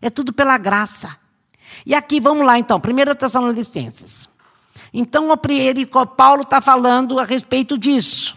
É 0.00 0.10
tudo 0.10 0.32
pela 0.32 0.58
graça. 0.58 1.16
E 1.84 1.94
aqui, 1.94 2.20
vamos 2.20 2.46
lá 2.46 2.58
então, 2.58 2.78
1 2.78 3.14
Tessalonicenses. 3.14 4.28
Então, 4.92 5.28
ele, 5.48 5.86
Paulo 6.16 6.42
está 6.42 6.60
falando 6.60 7.18
a 7.18 7.24
respeito 7.24 7.76
disso. 7.76 8.36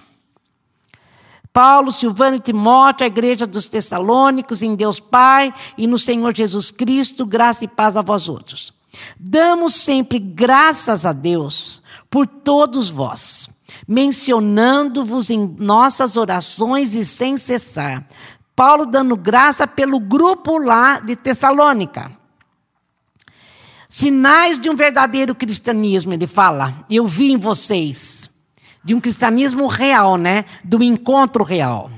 Paulo, 1.51 1.91
Silvano 1.91 2.37
e 2.37 2.39
Timóteo, 2.39 3.03
a 3.03 3.07
igreja 3.07 3.45
dos 3.47 3.67
Tessalônicos, 3.67 4.61
em 4.61 4.75
Deus 4.75 4.99
Pai 4.99 5.53
e 5.77 5.87
no 5.87 5.97
Senhor 5.97 6.35
Jesus 6.35 6.71
Cristo, 6.71 7.25
graça 7.25 7.65
e 7.65 7.67
paz 7.67 7.97
a 7.97 8.01
vós 8.01 8.29
outros. 8.29 8.73
Damos 9.19 9.75
sempre 9.75 10.19
graças 10.19 11.05
a 11.05 11.13
Deus 11.13 11.81
por 12.09 12.27
todos 12.27 12.89
vós, 12.89 13.49
mencionando-vos 13.87 15.29
em 15.29 15.55
nossas 15.59 16.17
orações 16.17 16.95
e 16.95 17.05
sem 17.05 17.37
cessar. 17.37 18.07
Paulo 18.55 18.85
dando 18.85 19.15
graça 19.15 19.65
pelo 19.65 19.99
grupo 19.99 20.57
lá 20.57 20.99
de 20.99 21.15
Tessalônica. 21.15 22.11
Sinais 23.87 24.59
de 24.59 24.69
um 24.69 24.75
verdadeiro 24.75 25.33
cristianismo, 25.33 26.13
ele 26.13 26.27
fala. 26.27 26.85
Eu 26.89 27.07
vi 27.07 27.31
em 27.31 27.37
vocês 27.37 28.29
de 28.83 28.93
um 28.93 28.99
cristianismo 28.99 29.65
real, 29.67 30.17
né? 30.17 30.45
Do 30.63 30.83
encontro 30.83 31.43
real. 31.43 31.89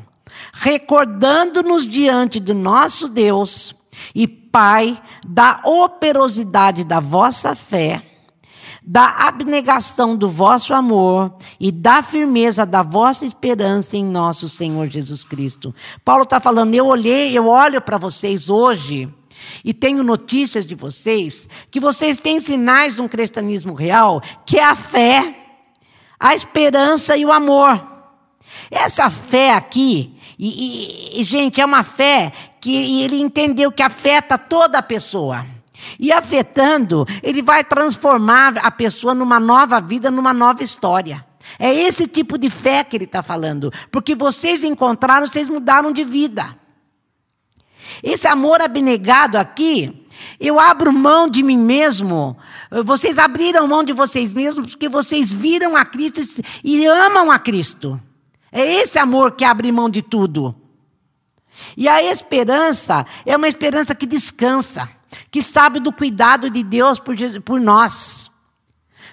Recordando-nos 0.54 1.88
diante 1.88 2.40
do 2.40 2.54
nosso 2.54 3.10
Deus 3.10 3.76
e 4.16 4.28
Pai 4.28 5.02
da 5.26 5.62
operosidade 5.64 6.84
da 6.84 7.00
vossa 7.00 7.56
fé, 7.56 8.04
da 8.82 9.28
abnegação 9.28 10.16
do 10.16 10.28
vosso 10.30 10.74
amor 10.74 11.34
e 11.60 11.72
da 11.72 12.02
firmeza 12.02 12.66
da 12.66 12.82
vossa 12.82 13.26
esperança 13.26 13.96
em 13.96 14.04
nosso 14.04 14.50
Senhor 14.50 14.88
Jesus 14.88 15.24
Cristo. 15.24 15.74
Paulo 16.04 16.24
está 16.24 16.40
falando, 16.40 16.74
eu 16.74 16.88
olhei, 16.88 17.38
eu 17.38 17.48
olho 17.48 17.80
para 17.82 17.98
vocês 17.98 18.50
hoje 18.50 19.08
e 19.64 19.74
tenho 19.74 20.04
notícias 20.04 20.66
de 20.66 20.76
vocês 20.76 21.48
que 21.70 21.80
vocês 21.80 22.20
têm 22.20 22.40
sinais 22.40 22.96
de 22.96 23.02
um 23.02 23.08
cristianismo 23.08 23.74
real, 23.74 24.22
que 24.46 24.58
é 24.58 24.64
a 24.64 24.76
fé 24.76 25.36
a 26.22 26.36
esperança 26.36 27.18
e 27.18 27.26
o 27.26 27.32
amor. 27.32 27.90
Essa 28.70 29.10
fé 29.10 29.54
aqui, 29.54 30.16
e, 30.38 31.20
e, 31.20 31.24
gente, 31.24 31.60
é 31.60 31.66
uma 31.66 31.84
fé 31.84 32.32
que 32.62 33.02
ele 33.02 33.20
entendeu 33.20 33.72
que 33.72 33.82
afeta 33.82 34.38
toda 34.38 34.78
a 34.78 34.84
pessoa. 34.84 35.46
E 36.00 36.12
afetando, 36.12 37.06
ele 37.24 37.42
vai 37.42 37.64
transformar 37.64 38.58
a 38.58 38.72
pessoa 38.72 39.14
numa 39.14 39.40
nova 39.40 39.80
vida, 39.80 40.12
numa 40.12 40.34
nova 40.34 40.64
história. 40.64 41.26
É 41.58 41.74
esse 41.74 42.08
tipo 42.08 42.38
de 42.38 42.50
fé 42.50 42.84
que 42.84 42.96
ele 42.96 43.06
está 43.06 43.24
falando. 43.24 43.72
Porque 43.92 44.16
vocês 44.16 44.64
encontraram, 44.64 45.26
vocês 45.28 45.48
mudaram 45.48 45.92
de 45.92 46.04
vida. 46.04 46.56
Esse 48.04 48.28
amor 48.28 48.62
abnegado 48.62 49.38
aqui 49.38 50.02
eu 50.40 50.60
abro 50.60 50.92
mão 50.92 51.30
de 51.30 51.44
mim 51.44 51.58
mesmo. 51.58 52.38
Vocês 52.84 53.18
abriram 53.18 53.68
mão 53.68 53.84
de 53.84 53.94
vocês 53.94 54.34
mesmos 54.34 54.72
porque 54.72 54.90
vocês 54.90 55.32
viram 55.32 55.76
a 55.76 55.86
Cristo 55.86 56.22
e 56.64 56.86
amam 56.86 57.32
a 57.32 57.40
Cristo. 57.40 58.02
É 58.52 58.66
esse 58.82 59.00
amor 59.00 59.34
que 59.34 59.46
abre 59.46 59.72
mão 59.72 59.90
de 59.90 60.02
tudo. 60.02 60.56
E 61.78 61.88
a 61.88 62.02
esperança 62.04 63.06
é 63.26 63.36
uma 63.36 63.48
esperança 63.48 63.94
que 63.94 64.06
descansa, 64.06 64.90
que 65.30 65.42
sabe 65.42 65.80
do 65.80 65.92
cuidado 65.92 66.50
de 66.50 66.64
Deus 66.64 67.00
por, 67.00 67.16
por 67.44 67.60
nós. 67.60 68.30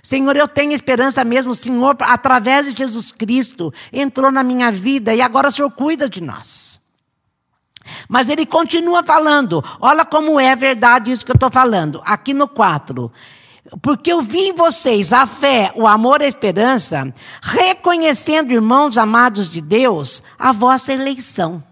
Senhor, 0.02 0.36
eu 0.36 0.48
tenho 0.48 0.72
esperança 0.72 1.24
mesmo, 1.24 1.52
o 1.52 1.56
Senhor, 1.56 1.96
através 2.00 2.66
de 2.66 2.76
Jesus 2.76 3.12
Cristo, 3.12 3.72
entrou 3.92 4.30
na 4.30 4.42
minha 4.42 4.70
vida 4.70 5.14
e 5.14 5.20
agora 5.20 5.48
o 5.48 5.52
Senhor 5.52 5.70
cuida 5.70 6.08
de 6.08 6.20
nós. 6.20 6.80
Mas 8.08 8.28
ele 8.28 8.46
continua 8.46 9.02
falando. 9.02 9.64
Olha 9.80 10.04
como 10.04 10.38
é 10.38 10.54
verdade 10.54 11.10
isso 11.10 11.24
que 11.24 11.32
eu 11.32 11.36
estou 11.36 11.50
falando. 11.50 12.00
Aqui 12.04 12.34
no 12.34 12.46
4. 12.46 13.10
Porque 13.82 14.12
eu 14.12 14.22
vi 14.22 14.48
em 14.48 14.54
vocês 14.54 15.12
a 15.12 15.26
fé, 15.26 15.72
o 15.74 15.86
amor 15.86 16.22
a 16.22 16.26
esperança, 16.26 17.12
reconhecendo, 17.42 18.52
irmãos 18.52 18.96
amados 18.96 19.48
de 19.48 19.60
Deus, 19.60 20.22
a 20.38 20.52
vossa 20.52 20.92
eleição. 20.92 21.62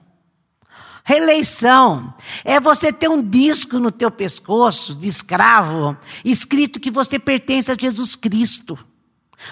Reeleição 1.09 2.13
é 2.45 2.59
você 2.59 2.93
ter 2.93 3.09
um 3.09 3.23
disco 3.23 3.79
no 3.79 3.93
teu 3.93 4.11
pescoço 4.11 4.93
de 4.93 5.07
escravo, 5.07 5.97
escrito 6.25 6.81
que 6.81 6.91
você 6.91 7.17
pertence 7.17 7.71
a 7.71 7.77
Jesus 7.79 8.17
Cristo. 8.17 8.77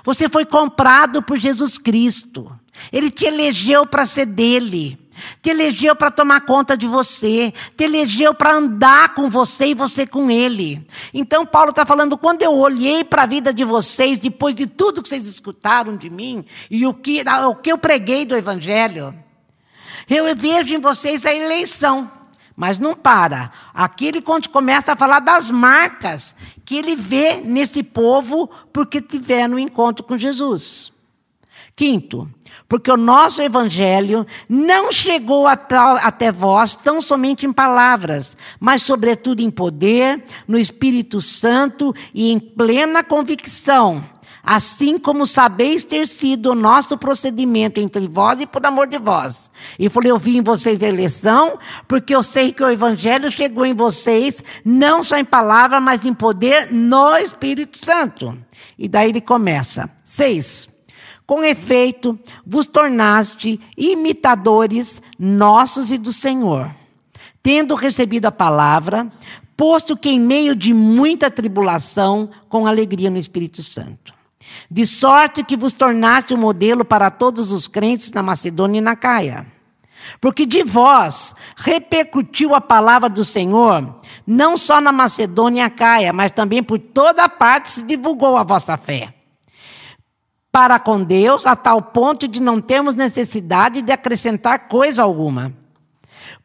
Você 0.03 0.29
foi 0.29 0.45
comprado 0.45 1.23
por 1.23 1.39
Jesus 1.39 1.79
Cristo. 1.79 2.51
Ele 2.93 3.09
te 3.09 3.25
elegeu 3.25 3.87
para 3.87 4.05
ser 4.05 4.27
dele 4.27 4.99
te 5.41 5.51
elegeu 5.51 5.95
para 5.95 6.11
tomar 6.11 6.41
conta 6.41 6.77
de 6.77 6.89
você, 6.89 7.55
te 7.77 7.85
elegeu 7.85 8.35
para 8.35 8.55
andar 8.55 9.15
com 9.15 9.31
você 9.31 9.69
e 9.69 9.75
você 9.75 10.05
com 10.05 10.29
ele. 10.29 10.85
Então, 11.15 11.47
Paulo 11.47 11.71
está 11.71 11.87
falando: 11.87 12.19
quando 12.19 12.43
eu 12.43 12.53
olhei 12.53 13.05
para 13.05 13.23
a 13.23 13.27
vida 13.27 13.55
de 13.55 13.65
vocês, 13.65 14.19
depois 14.19 14.57
de 14.57 14.67
tudo 14.67 15.01
que 15.01 15.09
vocês 15.09 15.25
escutaram 15.25 15.97
de 15.97 16.11
mim 16.11 16.45
e 16.69 16.85
o 16.85 16.93
que, 16.93 17.23
o 17.47 17.55
que 17.55 17.71
eu 17.71 17.79
preguei 17.79 18.25
do 18.25 18.37
Evangelho, 18.37 19.15
eu 20.09 20.35
vejo 20.37 20.75
em 20.75 20.81
vocês 20.81 21.25
a 21.25 21.35
eleição. 21.35 22.11
Mas 22.57 22.79
não 22.79 22.95
para. 22.95 23.51
Aqui 23.73 24.07
ele 24.07 24.23
começa 24.23 24.93
a 24.93 24.97
falar 24.97 25.21
das 25.21 25.51
marcas 25.51 26.37
que 26.65 26.77
ele 26.77 26.95
vê 26.95 27.41
nesse 27.41 27.83
povo 27.83 28.49
porque 28.73 29.01
tiveram 29.01 29.57
um 29.57 29.59
encontro 29.59 30.05
com 30.05 30.17
Jesus. 30.17 30.93
Quinto, 31.75 32.31
porque 32.69 32.91
o 32.91 32.97
nosso 32.97 33.43
evangelho 33.43 34.25
não 34.49 34.93
chegou 34.93 35.47
até 35.47 36.31
vós 36.31 36.75
tão 36.75 37.01
somente 37.01 37.45
em 37.45 37.53
palavras, 37.53 38.37
mas 38.61 38.83
sobretudo 38.83 39.41
em 39.41 39.51
poder, 39.51 40.25
no 40.47 40.59
Espírito 40.59 41.21
Santo 41.21 41.93
e 42.15 42.31
em 42.31 42.39
plena 42.39 43.03
convicção, 43.03 44.05
assim 44.45 44.99
como 44.99 45.27
sabeis 45.27 45.85
ter 45.85 46.07
sido 46.07 46.51
o 46.51 46.55
nosso 46.55 46.99
procedimento 46.99 47.81
entre 47.81 48.07
vós 48.07 48.41
e 48.41 48.47
por 48.47 48.65
amor 48.67 48.87
de 48.87 48.99
vós. 48.99 49.51
E 49.79 49.89
falei, 49.89 50.11
eu 50.11 50.19
vi 50.19 50.37
em 50.37 50.43
vocês 50.43 50.83
a 50.83 50.89
eleição, 50.89 51.59
porque 51.89 52.15
eu 52.15 52.23
sei 52.23 52.53
que 52.53 52.63
o 52.63 52.69
evangelho 52.69 53.31
chegou 53.31 53.65
em 53.65 53.75
vocês, 53.75 54.43
não 54.65 55.03
só 55.03 55.17
em 55.17 55.25
palavra, 55.25 55.81
mas 55.81 56.05
em 56.05 56.13
poder 56.13 56.73
no 56.73 57.17
Espírito 57.17 57.85
Santo. 57.85 58.37
E 58.79 58.89
daí 58.89 59.09
ele 59.09 59.21
começa. 59.21 59.89
Seis. 60.05 60.69
Com 61.27 61.43
efeito, 61.43 62.19
vos 62.45 62.67
tornaste 62.67 63.59
imitadores 63.79 65.01
nossos 65.19 65.91
e 65.91 65.97
do 65.97 66.13
Senhor, 66.13 66.71
tendo 67.43 67.75
recebido 67.75 68.27
a 68.27 68.33
palavra, 68.33 69.11
posto 69.57 69.97
que 69.97 70.11
em 70.11 70.21
meio 70.21 70.55
de 70.55 70.75
muita 70.75 71.31
tribulação, 71.31 72.29
com 72.47 72.67
alegria 72.67 73.09
no 73.09 73.17
Espírito 73.17 73.63
Santo. 73.63 74.13
De 74.71 74.87
sorte 74.87 75.45
que 75.45 75.57
vos 75.57 75.73
tornaste 75.73 76.35
um 76.35 76.39
modelo 76.39 76.85
para 76.85 77.11
todos 77.11 77.53
os 77.53 77.67
crentes 77.67 78.13
na 78.13 78.23
Macedônia 78.23 78.79
e 78.79 78.83
na 78.83 78.97
Caia. 78.97 79.47
Porque 80.21 80.45
de 80.45 80.63
vós 80.63 81.35
repercutiu 81.57 82.55
a 82.55 82.61
palavra 82.61 83.09
do 83.09 83.25
Senhor, 83.25 84.01
não 84.27 84.57
só 84.57 84.81
na 84.81 84.93
Macedônia 84.93 85.67
e 85.67 85.71
Caia, 85.71 86.13
mas 86.13 86.33
também 86.33 86.63
por 86.63 86.79
toda 86.79 87.29
parte 87.29 87.71
se 87.71 87.83
divulgou 87.83 88.37
a 88.37 88.43
vossa 88.43 88.77
fé. 88.77 89.15
Para 90.53 90.79
com 90.79 91.03
Deus, 91.03 91.47
a 91.47 91.57
tal 91.57 91.83
ponto 91.83 92.29
de 92.29 92.41
não 92.41 92.61
termos 92.61 92.95
necessidade 92.95 93.83
de 93.83 93.91
acrescentar 93.91 94.69
coisa 94.69 95.03
alguma. 95.03 95.53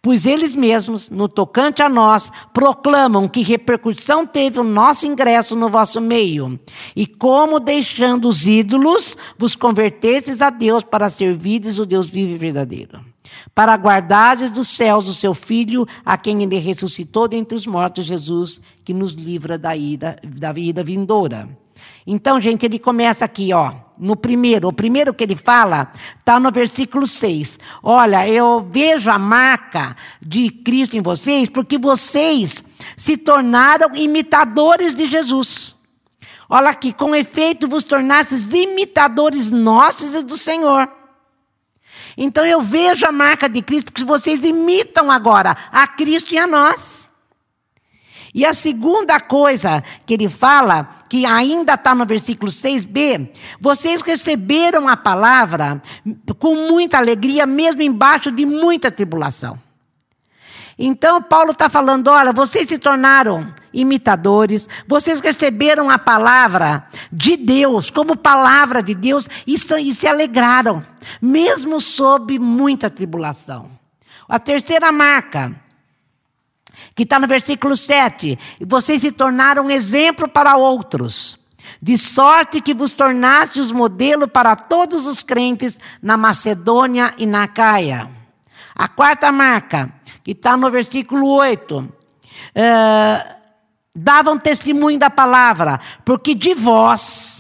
Pois 0.02 0.26
eles 0.26 0.54
mesmos, 0.54 1.10
no 1.10 1.28
tocante 1.28 1.82
a 1.82 1.90
nós, 1.90 2.32
proclamam 2.54 3.28
que 3.28 3.42
repercussão 3.42 4.26
teve 4.26 4.60
o 4.60 4.64
nosso 4.64 5.06
ingresso 5.06 5.56
no 5.56 5.70
vosso 5.70 6.00
meio, 6.00 6.60
e 6.96 7.06
como 7.06 7.60
deixando 7.60 8.30
os 8.30 8.48
ídolos, 8.48 9.18
vos 9.38 9.56
convertestes 9.56 10.42
a 10.42 10.50
Deus 10.50 10.84
para 10.84 11.10
servirdes 11.10 11.80
o 11.80 11.86
Deus 11.86 12.10
vivo 12.10 12.34
e 12.34 12.38
verdadeiro 12.38 13.10
para 13.54 13.76
guardares 13.76 14.52
dos 14.52 14.68
céus 14.68 15.08
o 15.08 15.14
seu 15.14 15.34
Filho, 15.34 15.86
a 16.06 16.18
quem 16.18 16.42
ele 16.44 16.60
ressuscitou 16.60 17.28
dentre 17.28 17.56
os 17.56 17.68
mortos, 17.68 18.06
Jesus, 18.06 18.62
que 18.84 18.94
nos 18.94 19.14
livra 19.14 19.58
da 19.58 19.76
ira, 19.76 20.18
da 20.24 20.52
vida 20.52 20.84
vindoura. 20.84 21.50
Então, 22.06 22.42
gente, 22.42 22.66
ele 22.66 22.80
começa 22.80 23.26
aqui, 23.26 23.54
ó, 23.54 23.72
no 23.98 24.16
primeiro. 24.16 24.68
O 24.68 24.74
primeiro 24.74 25.14
que 25.14 25.24
ele 25.24 25.36
fala 25.36 25.92
está 26.18 26.40
no 26.40 26.52
versículo 26.52 27.06
6. 27.06 27.60
Olha, 27.84 28.28
eu 28.28 28.68
vejo 28.72 29.10
a 29.10 29.20
marca 29.20 29.96
de 30.22 30.50
Cristo 30.50 30.96
em 30.96 31.02
vocês, 31.02 31.50
porque 31.50 31.78
vocês 31.78 32.64
se 32.98 33.18
tornaram 33.18 33.92
imitadores 33.96 34.94
de 34.94 35.08
Jesus. 35.08 35.76
Olha 36.50 36.70
aqui, 36.70 36.92
com 36.92 37.14
efeito 37.14 37.68
vos 37.68 37.84
tornastes 37.84 38.42
imitadores 38.54 39.52
nossos 39.52 40.16
e 40.16 40.24
do 40.24 40.38
Senhor. 40.38 40.90
Então 42.18 42.46
eu 42.46 42.62
vejo 42.62 43.06
a 43.06 43.12
marca 43.12 43.48
de 43.48 43.62
Cristo, 43.62 43.92
porque 43.92 44.04
vocês 44.04 44.44
imitam 44.44 45.12
agora 45.12 45.56
a 45.72 45.86
Cristo 45.86 46.34
e 46.34 46.38
a 46.38 46.48
nós. 46.48 47.09
E 48.34 48.46
a 48.46 48.54
segunda 48.54 49.20
coisa 49.20 49.84
que 50.06 50.14
ele 50.14 50.30
fala, 50.30 50.98
que 51.10 51.26
ainda 51.26 51.74
está 51.74 51.96
no 51.96 52.06
versículo 52.06 52.52
6b, 52.52 53.30
vocês 53.60 54.02
receberam 54.02 54.88
a 54.88 54.96
palavra 54.96 55.82
com 56.38 56.56
muita 56.56 56.98
alegria, 56.98 57.46
mesmo 57.46 57.82
embaixo 57.82 58.32
de 58.32 58.46
muita 58.46 58.92
tribulação. 58.92 59.60
Então, 60.78 61.22
Paulo 61.22 61.52
está 61.52 61.70
falando: 61.70 62.08
olha, 62.08 62.32
vocês 62.32 62.70
se 62.70 62.78
tornaram 62.78 63.54
imitadores, 63.74 64.68
vocês 64.88 65.20
receberam 65.20 65.90
a 65.90 65.98
palavra 65.98 66.88
de 67.12 67.36
Deus, 67.36 67.92
como 67.92 68.16
palavra 68.16 68.82
de 68.82 68.96
Deus, 68.96 69.28
e, 69.46 69.58
se 69.58 70.08
alegraram, 70.08 70.84
mesmo 71.22 71.82
sob 71.82 72.40
muita 72.40 72.90
tribulação. 72.90 73.70
A 74.28 74.40
terceira 74.40 74.92
marca, 74.92 75.54
que 77.00 77.04
está 77.04 77.18
no 77.18 77.28
versículo 77.28 77.78
7, 77.78 78.38
vocês 78.60 79.00
se 79.00 79.10
tornaram 79.10 79.72
exemplo 79.72 80.28
para 80.28 80.58
outros. 80.58 81.40
De 81.82 81.98
sorte 81.98 82.60
que 82.60 82.74
vos 82.74 82.92
tornastes 82.92 83.72
modelo 83.72 84.28
para 84.28 84.54
todos 84.54 85.08
os 85.08 85.24
crentes 85.24 85.80
na 86.02 86.18
Macedônia 86.18 87.14
e 87.18 87.26
na 87.26 87.48
Caia. 87.48 88.12
A 88.76 88.90
quarta 88.90 89.32
marca, 89.32 89.94
que 90.26 90.32
está 90.32 90.58
no 90.58 90.70
versículo 90.70 91.26
8. 91.26 91.90
É, 92.54 93.36
davam 93.96 94.38
testemunho 94.38 95.00
da 95.00 95.10
palavra, 95.10 95.80
porque 96.04 96.36
de 96.36 96.54
vós 96.54 97.39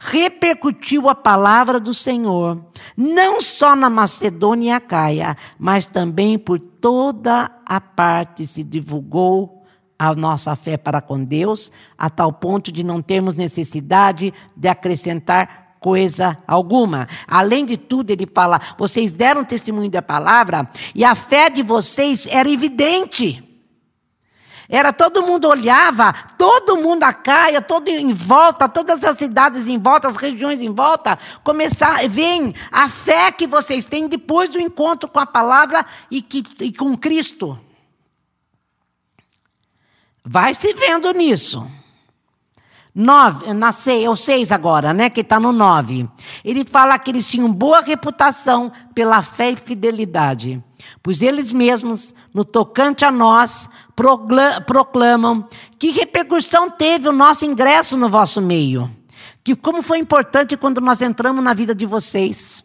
repercutiu 0.00 1.10
a 1.10 1.14
palavra 1.14 1.78
do 1.78 1.92
Senhor, 1.92 2.64
não 2.96 3.38
só 3.40 3.76
na 3.76 3.90
Macedônia 3.90 4.70
e 4.70 4.72
Acaia, 4.72 5.36
mas 5.58 5.84
também 5.84 6.38
por 6.38 6.58
toda 6.58 7.50
a 7.66 7.80
parte 7.80 8.46
se 8.46 8.64
divulgou 8.64 9.62
a 9.98 10.14
nossa 10.14 10.56
fé 10.56 10.78
para 10.78 11.02
com 11.02 11.22
Deus, 11.22 11.70
a 11.98 12.08
tal 12.08 12.32
ponto 12.32 12.72
de 12.72 12.82
não 12.82 13.02
termos 13.02 13.36
necessidade 13.36 14.32
de 14.56 14.68
acrescentar 14.68 15.76
coisa 15.78 16.38
alguma. 16.46 17.06
Além 17.28 17.66
de 17.66 17.76
tudo, 17.76 18.10
ele 18.10 18.26
fala: 18.32 18.58
vocês 18.78 19.12
deram 19.12 19.44
testemunho 19.44 19.90
da 19.90 20.00
palavra 20.00 20.70
e 20.94 21.04
a 21.04 21.14
fé 21.14 21.50
de 21.50 21.62
vocês 21.62 22.26
era 22.30 22.48
evidente. 22.48 23.49
Era 24.70 24.92
todo 24.92 25.22
mundo 25.22 25.48
olhava, 25.48 26.12
todo 26.38 26.76
mundo 26.76 27.02
a 27.02 27.12
caia, 27.12 27.60
todo 27.60 27.88
em 27.88 28.12
volta, 28.12 28.68
todas 28.68 29.02
as 29.02 29.18
cidades 29.18 29.66
em 29.66 29.78
volta, 29.78 30.06
as 30.06 30.16
regiões 30.16 30.62
em 30.62 30.72
volta, 30.72 31.18
começar, 31.42 32.08
vem 32.08 32.54
a 32.70 32.88
fé 32.88 33.32
que 33.32 33.48
vocês 33.48 33.84
têm 33.84 34.06
depois 34.06 34.48
do 34.48 34.60
encontro 34.60 35.08
com 35.08 35.18
a 35.18 35.26
palavra 35.26 35.84
e, 36.08 36.22
que, 36.22 36.44
e 36.60 36.72
com 36.72 36.96
Cristo. 36.96 37.58
Vai 40.24 40.54
se 40.54 40.72
vendo 40.72 41.10
nisso. 41.12 41.68
Nove, 42.94 43.52
nascei, 43.54 44.04
é 44.04 44.10
o 44.10 44.16
seis 44.16 44.50
agora, 44.50 44.92
né? 44.92 45.08
Que 45.08 45.20
está 45.20 45.38
no 45.38 45.52
nove. 45.52 46.08
Ele 46.44 46.64
fala 46.64 46.98
que 46.98 47.10
eles 47.10 47.26
tinham 47.26 47.52
boa 47.52 47.80
reputação 47.80 48.70
pela 48.94 49.22
fé 49.22 49.52
e 49.52 49.56
fidelidade. 49.56 50.62
Pois 51.02 51.22
eles 51.22 51.52
mesmos, 51.52 52.12
no 52.34 52.44
tocante 52.44 53.04
a 53.04 53.12
nós, 53.12 53.68
proclamam 54.66 55.48
que 55.78 55.90
repercussão 55.90 56.70
teve 56.70 57.08
o 57.08 57.12
nosso 57.12 57.44
ingresso 57.44 57.96
no 57.96 58.08
vosso 58.08 58.40
meio. 58.40 58.90
Que 59.42 59.54
como 59.54 59.82
foi 59.82 59.98
importante 59.98 60.56
quando 60.56 60.80
nós 60.80 61.00
entramos 61.00 61.42
na 61.42 61.54
vida 61.54 61.74
de 61.74 61.86
vocês. 61.86 62.62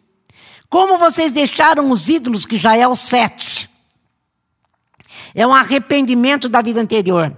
Como 0.68 0.98
vocês 0.98 1.32
deixaram 1.32 1.90
os 1.90 2.08
ídolos, 2.08 2.44
que 2.44 2.58
já 2.58 2.76
é 2.76 2.86
o 2.86 2.96
sete. 2.96 3.70
É 5.34 5.46
um 5.46 5.54
arrependimento 5.54 6.48
da 6.48 6.60
vida 6.60 6.80
anterior. 6.80 7.34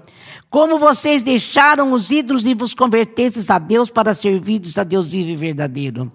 Como 0.50 0.78
vocês 0.78 1.22
deixaram 1.22 1.92
os 1.92 2.10
ídolos 2.10 2.46
e 2.46 2.54
vos 2.54 2.72
convertestes 2.72 3.50
a 3.50 3.58
Deus 3.58 3.90
para 3.90 4.14
servirdes 4.14 4.78
a 4.78 4.84
Deus 4.84 5.06
vivo 5.06 5.30
e 5.30 5.36
verdadeiro. 5.36 6.10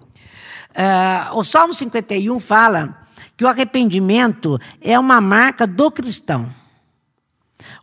Uh, 0.70 1.38
o 1.38 1.44
Salmo 1.44 1.72
51 1.72 2.40
fala 2.40 3.06
que 3.36 3.44
o 3.44 3.48
arrependimento 3.48 4.58
é 4.80 4.98
uma 4.98 5.20
marca 5.20 5.66
do 5.66 5.90
cristão. 5.90 6.50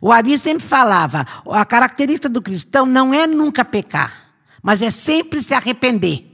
O 0.00 0.10
Ari 0.12 0.38
sempre 0.38 0.66
falava: 0.66 1.26
a 1.50 1.64
característica 1.64 2.28
do 2.28 2.42
cristão 2.42 2.86
não 2.86 3.12
é 3.12 3.26
nunca 3.26 3.64
pecar, 3.64 4.32
mas 4.62 4.82
é 4.82 4.90
sempre 4.90 5.42
se 5.42 5.54
arrepender. 5.54 6.28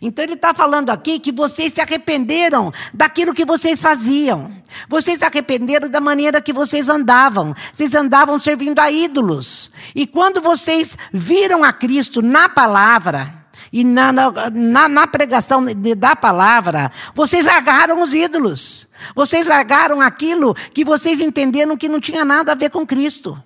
Então 0.00 0.24
ele 0.24 0.34
está 0.34 0.54
falando 0.54 0.90
aqui 0.90 1.18
que 1.18 1.32
vocês 1.32 1.72
se 1.72 1.80
arrependeram 1.80 2.72
daquilo 2.94 3.34
que 3.34 3.44
vocês 3.44 3.80
faziam. 3.80 4.50
Vocês 4.88 5.18
se 5.18 5.24
arrependeram 5.24 5.88
da 5.88 6.00
maneira 6.00 6.40
que 6.40 6.52
vocês 6.52 6.88
andavam. 6.88 7.54
Vocês 7.72 7.94
andavam 7.94 8.38
servindo 8.38 8.78
a 8.78 8.90
ídolos. 8.90 9.70
E 9.94 10.06
quando 10.06 10.40
vocês 10.40 10.96
viram 11.12 11.62
a 11.64 11.72
Cristo 11.72 12.22
na 12.22 12.48
palavra, 12.48 13.41
e 13.72 13.82
na, 13.84 14.12
na, 14.12 14.88
na 14.88 15.06
pregação 15.06 15.64
de, 15.64 15.94
da 15.94 16.14
palavra, 16.14 16.92
vocês 17.14 17.44
largaram 17.46 18.02
os 18.02 18.12
ídolos. 18.12 18.86
Vocês 19.16 19.46
largaram 19.46 20.00
aquilo 20.00 20.54
que 20.54 20.84
vocês 20.84 21.20
entenderam 21.20 21.76
que 21.76 21.88
não 21.88 21.98
tinha 21.98 22.24
nada 22.24 22.52
a 22.52 22.54
ver 22.54 22.70
com 22.70 22.86
Cristo. 22.86 23.42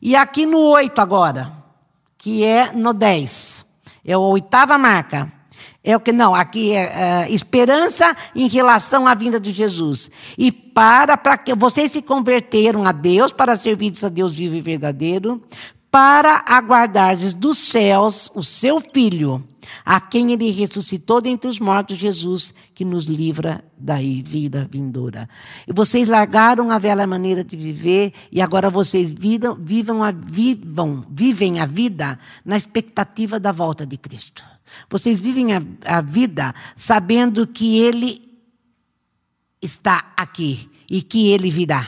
E 0.00 0.14
aqui 0.14 0.46
no 0.46 0.58
8 0.58 1.00
agora, 1.00 1.52
que 2.16 2.44
é 2.44 2.72
no 2.72 2.92
10. 2.92 3.64
É 4.04 4.12
a 4.12 4.18
oitava 4.18 4.78
marca. 4.78 5.32
É 5.86 5.94
o 5.94 6.00
que 6.00 6.12
não, 6.12 6.34
aqui 6.34 6.72
é, 6.72 7.24
é 7.24 7.30
esperança 7.30 8.16
em 8.34 8.48
relação 8.48 9.06
à 9.06 9.14
vinda 9.14 9.38
de 9.38 9.52
Jesus. 9.52 10.10
E 10.38 10.50
para, 10.50 11.14
para 11.14 11.36
que 11.36 11.54
vocês 11.54 11.90
se 11.90 12.00
converteram 12.00 12.86
a 12.86 12.92
Deus 12.92 13.32
para 13.32 13.54
servir 13.54 13.92
a 14.02 14.08
Deus 14.08 14.32
vivo 14.32 14.54
e 14.54 14.62
verdadeiro, 14.62 15.42
para 15.94 16.42
aguardardes 16.44 17.32
dos 17.32 17.56
céus 17.56 18.28
o 18.34 18.42
seu 18.42 18.80
filho, 18.80 19.46
a 19.84 20.00
quem 20.00 20.32
ele 20.32 20.50
ressuscitou 20.50 21.20
dentre 21.20 21.48
os 21.48 21.60
mortos, 21.60 21.98
Jesus, 21.98 22.52
que 22.74 22.84
nos 22.84 23.04
livra 23.04 23.64
da 23.78 23.94
vida 24.24 24.68
vindoura. 24.68 25.28
E 25.68 25.72
vocês 25.72 26.08
largaram 26.08 26.72
a 26.72 26.80
velha 26.80 27.06
maneira 27.06 27.44
de 27.44 27.56
viver 27.56 28.12
e 28.32 28.42
agora 28.42 28.68
vocês 28.68 29.12
vivam, 29.12 29.54
vivam 29.54 30.02
a, 30.02 30.10
vivam, 30.10 31.04
vivem 31.08 31.60
a 31.60 31.64
vida 31.64 32.18
na 32.44 32.56
expectativa 32.56 33.38
da 33.38 33.52
volta 33.52 33.86
de 33.86 33.96
Cristo. 33.96 34.42
Vocês 34.90 35.20
vivem 35.20 35.54
a, 35.54 35.62
a 35.84 36.00
vida 36.00 36.52
sabendo 36.74 37.46
que 37.46 37.78
Ele 37.78 38.20
está 39.62 40.12
aqui 40.16 40.68
e 40.90 41.00
que 41.02 41.28
Ele 41.28 41.52
virá. 41.52 41.86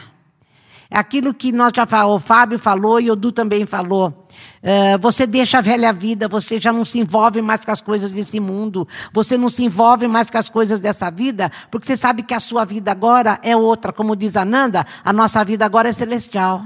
É 0.91 0.99
aquilo 0.99 1.35
que 1.35 1.51
nós 1.51 1.73
já 1.75 1.85
falamos, 1.85 2.23
o 2.23 2.27
Fábio 2.27 2.59
falou 2.59 3.01
e 3.01 3.11
o 3.11 3.17
Du 3.17 3.33
também 3.33 3.67
falou. 3.67 4.27
Uh, 4.63 4.99
você 5.01 5.27
deixa 5.27 5.59
a 5.59 5.61
velha 5.61 5.93
vida, 5.93 6.29
você 6.29 6.61
já 6.61 6.73
não 6.73 6.85
se 6.85 6.99
envolve 6.99 7.43
mais 7.43 7.65
com 7.65 7.71
as 7.71 7.81
coisas 7.81 8.13
desse 8.13 8.39
mundo, 8.39 8.87
você 9.13 9.37
não 9.37 9.49
se 9.49 9.65
envolve 9.65 10.07
mais 10.07 10.31
com 10.31 10.39
as 10.39 10.49
coisas 10.49 10.81
dessa 10.81 11.11
vida, 11.11 11.51
porque 11.71 11.87
você 11.87 11.97
sabe 11.97 12.23
que 12.23 12.35
a 12.35 12.41
sua 12.41 12.65
vida 12.65 12.93
agora 12.93 13.39
é 13.43 13.57
outra. 13.57 13.93
Como 13.93 14.15
diz 14.15 14.37
Ananda, 14.37 14.87
a 15.05 15.13
nossa 15.13 15.45
vida 15.45 15.65
agora 15.65 15.89
é 15.89 15.93
celestial. 15.93 16.63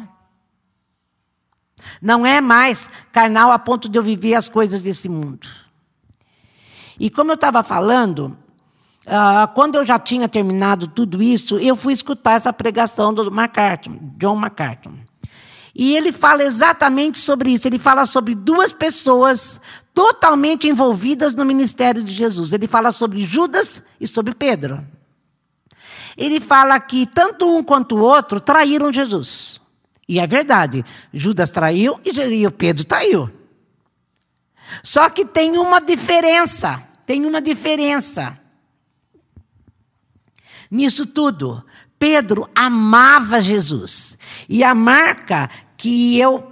Não 2.00 2.26
é 2.26 2.40
mais 2.40 2.90
carnal 3.12 3.50
a 3.50 3.58
ponto 3.58 3.88
de 3.88 3.98
eu 3.98 4.02
viver 4.02 4.34
as 4.34 4.48
coisas 4.48 4.82
desse 4.82 5.08
mundo. 5.08 5.48
E 6.98 7.08
como 7.08 7.30
eu 7.30 7.34
estava 7.34 7.62
falando, 7.62 8.36
uh, 9.10 9.48
quando 9.54 9.74
eu 9.74 9.84
já 9.84 9.98
tinha 9.98 10.28
terminado 10.28 10.86
tudo 10.86 11.22
isso, 11.22 11.58
eu 11.58 11.74
fui 11.74 11.92
escutar 11.92 12.36
essa 12.36 12.52
pregação 12.52 13.12
do 13.12 13.30
MacArthur, 13.30 13.92
John 14.16 14.36
MacArthur. 14.36 14.92
E 15.74 15.96
ele 15.96 16.12
fala 16.12 16.42
exatamente 16.42 17.18
sobre 17.18 17.50
isso. 17.50 17.66
Ele 17.68 17.78
fala 17.78 18.06
sobre 18.06 18.34
duas 18.34 18.72
pessoas 18.72 19.60
totalmente 19.94 20.66
envolvidas 20.66 21.34
no 21.34 21.44
ministério 21.44 22.02
de 22.02 22.12
Jesus. 22.12 22.52
Ele 22.52 22.66
fala 22.66 22.92
sobre 22.92 23.24
Judas 23.24 23.82
e 24.00 24.06
sobre 24.06 24.34
Pedro. 24.34 24.84
Ele 26.16 26.40
fala 26.40 26.78
que 26.80 27.06
tanto 27.06 27.48
um 27.48 27.62
quanto 27.62 27.96
o 27.96 28.00
outro 28.00 28.40
traíram 28.40 28.92
Jesus. 28.92 29.60
E 30.08 30.18
é 30.18 30.26
verdade. 30.26 30.84
Judas 31.12 31.50
traiu 31.50 32.00
e 32.04 32.50
Pedro 32.50 32.84
traiu. 32.84 33.30
Só 34.82 35.08
que 35.08 35.24
tem 35.24 35.56
uma 35.56 35.80
diferença. 35.80 36.82
Tem 37.06 37.24
uma 37.24 37.40
diferença. 37.40 38.39
Nisso 40.70 41.04
tudo, 41.04 41.64
Pedro 41.98 42.48
amava 42.54 43.40
Jesus. 43.40 44.16
E 44.48 44.62
a 44.62 44.74
marca 44.74 45.50
que 45.76 46.18
eu 46.18 46.50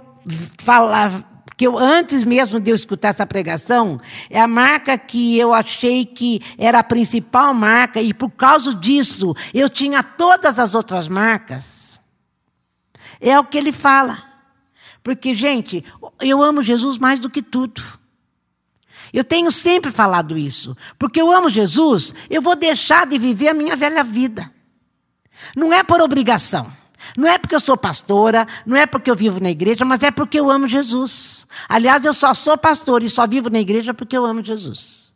falava, 0.57 1.23
que 1.55 1.65
eu 1.65 1.77
antes 1.77 2.23
mesmo 2.23 2.59
de 2.59 2.71
eu 2.71 2.75
escutar 2.75 3.09
essa 3.09 3.25
pregação, 3.25 3.99
é 4.29 4.39
a 4.39 4.47
marca 4.47 4.97
que 4.97 5.37
eu 5.37 5.53
achei 5.53 6.05
que 6.05 6.41
era 6.57 6.79
a 6.79 6.83
principal 6.83 7.53
marca 7.53 8.01
e 8.01 8.13
por 8.13 8.29
causa 8.29 8.73
disso 8.75 9.35
eu 9.53 9.69
tinha 9.69 10.03
todas 10.03 10.59
as 10.59 10.75
outras 10.75 11.07
marcas. 11.07 11.99
É 13.21 13.39
o 13.39 13.43
que 13.43 13.57
ele 13.57 13.71
fala. 13.71 14.23
Porque, 15.03 15.33
gente, 15.33 15.83
eu 16.21 16.43
amo 16.43 16.61
Jesus 16.61 16.97
mais 16.97 17.19
do 17.19 17.29
que 17.29 17.41
tudo. 17.41 17.81
Eu 19.13 19.23
tenho 19.23 19.51
sempre 19.51 19.91
falado 19.91 20.37
isso. 20.37 20.75
Porque 20.97 21.21
eu 21.21 21.31
amo 21.31 21.49
Jesus, 21.49 22.13
eu 22.29 22.41
vou 22.41 22.55
deixar 22.55 23.05
de 23.07 23.17
viver 23.17 23.49
a 23.49 23.53
minha 23.53 23.75
velha 23.75 24.03
vida. 24.03 24.51
Não 25.55 25.73
é 25.73 25.83
por 25.83 26.01
obrigação. 26.01 26.71
Não 27.17 27.27
é 27.27 27.37
porque 27.37 27.55
eu 27.55 27.59
sou 27.59 27.77
pastora, 27.77 28.45
não 28.65 28.75
é 28.75 28.85
porque 28.85 29.09
eu 29.09 29.15
vivo 29.15 29.39
na 29.39 29.49
igreja, 29.49 29.85
mas 29.85 30.03
é 30.03 30.11
porque 30.11 30.39
eu 30.39 30.49
amo 30.49 30.67
Jesus. 30.67 31.47
Aliás, 31.67 32.03
eu 32.03 32.13
só 32.13 32.33
sou 32.33 32.57
pastor 32.57 33.03
e 33.03 33.09
só 33.09 33.25
vivo 33.25 33.49
na 33.49 33.59
igreja 33.59 33.93
porque 33.93 34.17
eu 34.17 34.25
amo 34.25 34.43
Jesus. 34.43 35.13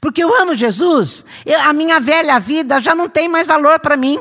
Porque 0.00 0.22
eu 0.22 0.34
amo 0.34 0.54
Jesus, 0.54 1.24
eu, 1.44 1.58
a 1.62 1.72
minha 1.72 1.98
velha 1.98 2.38
vida 2.38 2.80
já 2.80 2.94
não 2.94 3.08
tem 3.08 3.28
mais 3.28 3.46
valor 3.46 3.80
para 3.80 3.96
mim. 3.96 4.20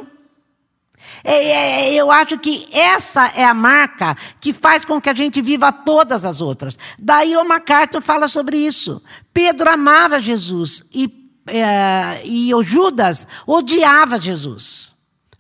É, 1.23 1.89
é, 1.89 1.93
eu 1.93 2.11
acho 2.11 2.37
que 2.37 2.67
essa 2.71 3.27
é 3.35 3.43
a 3.43 3.53
marca 3.53 4.15
que 4.39 4.53
faz 4.53 4.85
com 4.85 4.99
que 5.01 5.09
a 5.09 5.15
gente 5.15 5.41
viva 5.41 5.71
todas 5.71 6.25
as 6.25 6.41
outras. 6.41 6.77
Daí 6.97 7.35
o 7.35 7.43
MacArthur 7.43 8.01
fala 8.01 8.27
sobre 8.27 8.57
isso. 8.57 9.01
Pedro 9.33 9.69
amava 9.69 10.21
Jesus 10.21 10.83
e 10.93 11.19
é, 11.47 12.21
e 12.25 12.53
o 12.53 12.61
Judas 12.61 13.25
odiava 13.47 14.19
Jesus. 14.19 14.93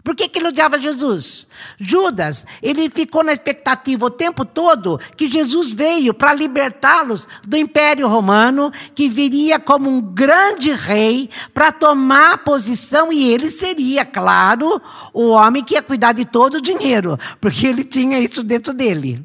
Por 0.09 0.15
que, 0.15 0.27
que 0.27 0.39
ele 0.39 0.47
odiava 0.47 0.79
Jesus? 0.79 1.47
Judas, 1.79 2.43
ele 2.63 2.89
ficou 2.89 3.23
na 3.23 3.31
expectativa 3.31 4.07
o 4.07 4.09
tempo 4.09 4.43
todo 4.43 4.99
que 5.15 5.29
Jesus 5.29 5.71
veio 5.71 6.15
para 6.15 6.33
libertá-los 6.33 7.27
do 7.47 7.55
Império 7.55 8.07
Romano, 8.07 8.71
que 8.95 9.07
viria 9.07 9.59
como 9.59 9.87
um 9.87 10.01
grande 10.01 10.73
rei 10.73 11.29
para 11.53 11.71
tomar 11.71 12.39
posição 12.39 13.13
e 13.13 13.31
ele 13.31 13.51
seria, 13.51 14.03
claro, 14.03 14.81
o 15.13 15.27
homem 15.27 15.63
que 15.63 15.75
ia 15.75 15.83
cuidar 15.83 16.13
de 16.13 16.25
todo 16.25 16.55
o 16.55 16.61
dinheiro, 16.61 17.15
porque 17.39 17.67
ele 17.67 17.83
tinha 17.83 18.19
isso 18.19 18.41
dentro 18.41 18.73
dele. 18.73 19.23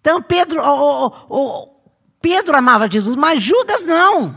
Então 0.00 0.20
Pedro, 0.20 0.60
o, 0.64 1.06
o, 1.06 1.12
o, 1.28 1.68
Pedro 2.20 2.56
amava 2.56 2.90
Jesus, 2.90 3.14
mas 3.14 3.40
Judas 3.40 3.86
não. 3.86 4.34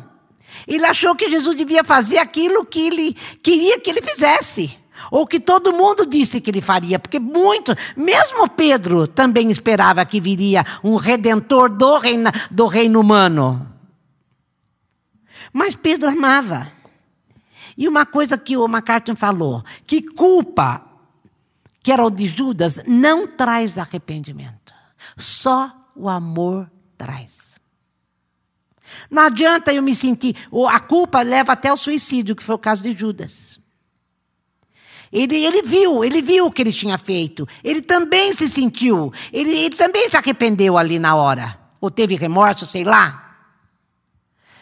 Ele 0.67 0.85
achou 0.85 1.15
que 1.15 1.27
Jesus 1.27 1.55
devia 1.55 1.83
fazer 1.83 2.19
aquilo 2.19 2.63
que 2.63 2.85
ele 2.85 3.17
queria 3.41 3.79
que 3.79 3.89
ele 3.89 4.03
fizesse. 4.03 4.77
Ou 5.11 5.25
que 5.25 5.39
todo 5.39 5.73
mundo 5.73 6.05
disse 6.05 6.39
que 6.39 6.51
ele 6.51 6.61
faria, 6.61 6.99
porque 6.99 7.19
muito, 7.19 7.73
mesmo 7.95 8.47
Pedro 8.49 9.07
também 9.07 9.49
esperava 9.49 10.05
que 10.05 10.21
viria 10.21 10.63
um 10.83 10.95
redentor 10.95 11.69
do 11.69 11.97
reino, 11.97 12.29
do 12.51 12.67
reino 12.67 12.99
humano. 12.99 13.67
Mas 15.51 15.75
Pedro 15.75 16.09
amava. 16.09 16.71
E 17.77 17.87
uma 17.87 18.05
coisa 18.05 18.37
que 18.37 18.57
o 18.57 18.67
MacArthur 18.67 19.15
falou, 19.15 19.63
que 19.87 20.01
culpa, 20.01 20.85
que 21.81 21.91
era 21.91 22.05
o 22.05 22.11
de 22.11 22.27
Judas, 22.27 22.83
não 22.85 23.25
traz 23.25 23.77
arrependimento. 23.77 24.73
Só 25.17 25.71
o 25.95 26.09
amor 26.09 26.69
traz. 26.97 27.59
Não 29.09 29.23
adianta 29.23 29.73
eu 29.73 29.81
me 29.81 29.95
sentir. 29.95 30.35
A 30.69 30.79
culpa 30.79 31.21
leva 31.21 31.53
até 31.53 31.71
o 31.71 31.77
suicídio, 31.77 32.35
que 32.35 32.43
foi 32.43 32.55
o 32.55 32.59
caso 32.59 32.81
de 32.81 32.93
Judas. 32.93 33.58
Ele, 35.11 35.43
ele 35.43 35.63
viu, 35.63 36.03
ele 36.03 36.21
viu 36.21 36.45
o 36.45 36.51
que 36.51 36.61
ele 36.61 36.73
tinha 36.73 36.97
feito. 36.97 37.47
Ele 37.63 37.81
também 37.81 38.33
se 38.33 38.47
sentiu. 38.47 39.11
Ele, 39.33 39.57
ele 39.57 39.75
também 39.75 40.07
se 40.09 40.15
arrependeu 40.15 40.77
ali 40.77 40.99
na 40.99 41.15
hora. 41.15 41.59
Ou 41.81 41.89
teve 41.89 42.15
remorso, 42.15 42.65
sei 42.65 42.83
lá. 42.83 43.37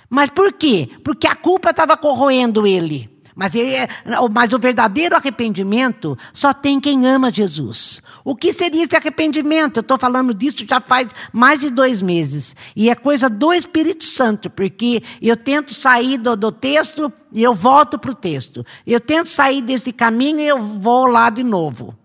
Mas 0.10 0.30
por 0.30 0.54
quê? 0.54 0.90
Porque 1.04 1.28
a 1.28 1.36
culpa 1.36 1.72
estava 1.72 1.98
corroendo 1.98 2.66
ele. 2.66 3.17
Mas, 3.38 3.54
ele, 3.54 3.72
é, 3.72 3.88
mas 4.34 4.52
o 4.52 4.58
verdadeiro 4.58 5.16
arrependimento 5.16 6.18
só 6.34 6.52
tem 6.56 6.80
quem 6.80 7.06
ama 7.06 7.32
Jesus. 7.32 8.02
O 8.26 8.36
que 8.36 8.52
seria 8.52 8.84
esse 8.84 8.96
arrependimento? 8.96 9.78
Eu 9.78 9.82
estou 9.82 9.96
falando 9.96 10.34
disso 10.34 10.66
já 10.68 10.82
faz 10.82 11.10
mais 11.32 11.60
de 11.60 11.70
dois 11.70 12.02
meses. 12.02 12.56
E 12.76 12.90
é 12.90 12.96
coisa 12.96 13.30
do 13.30 13.54
Espírito 13.54 14.06
Santo, 14.06 14.50
porque 14.50 15.04
eu 15.22 15.38
tento 15.38 15.72
sair 15.72 16.18
do, 16.18 16.36
do 16.36 16.52
texto 16.52 17.14
e 17.32 17.44
eu 17.44 17.54
volto 17.54 18.00
para 18.00 18.10
o 18.10 18.16
texto. 18.16 18.66
Eu 18.88 19.00
tento 19.00 19.30
sair 19.30 19.62
desse 19.62 19.92
caminho 19.92 20.40
e 20.40 20.48
eu 20.48 20.60
vou 20.60 21.06
lá 21.06 21.30
de 21.30 21.44
novo. 21.44 21.96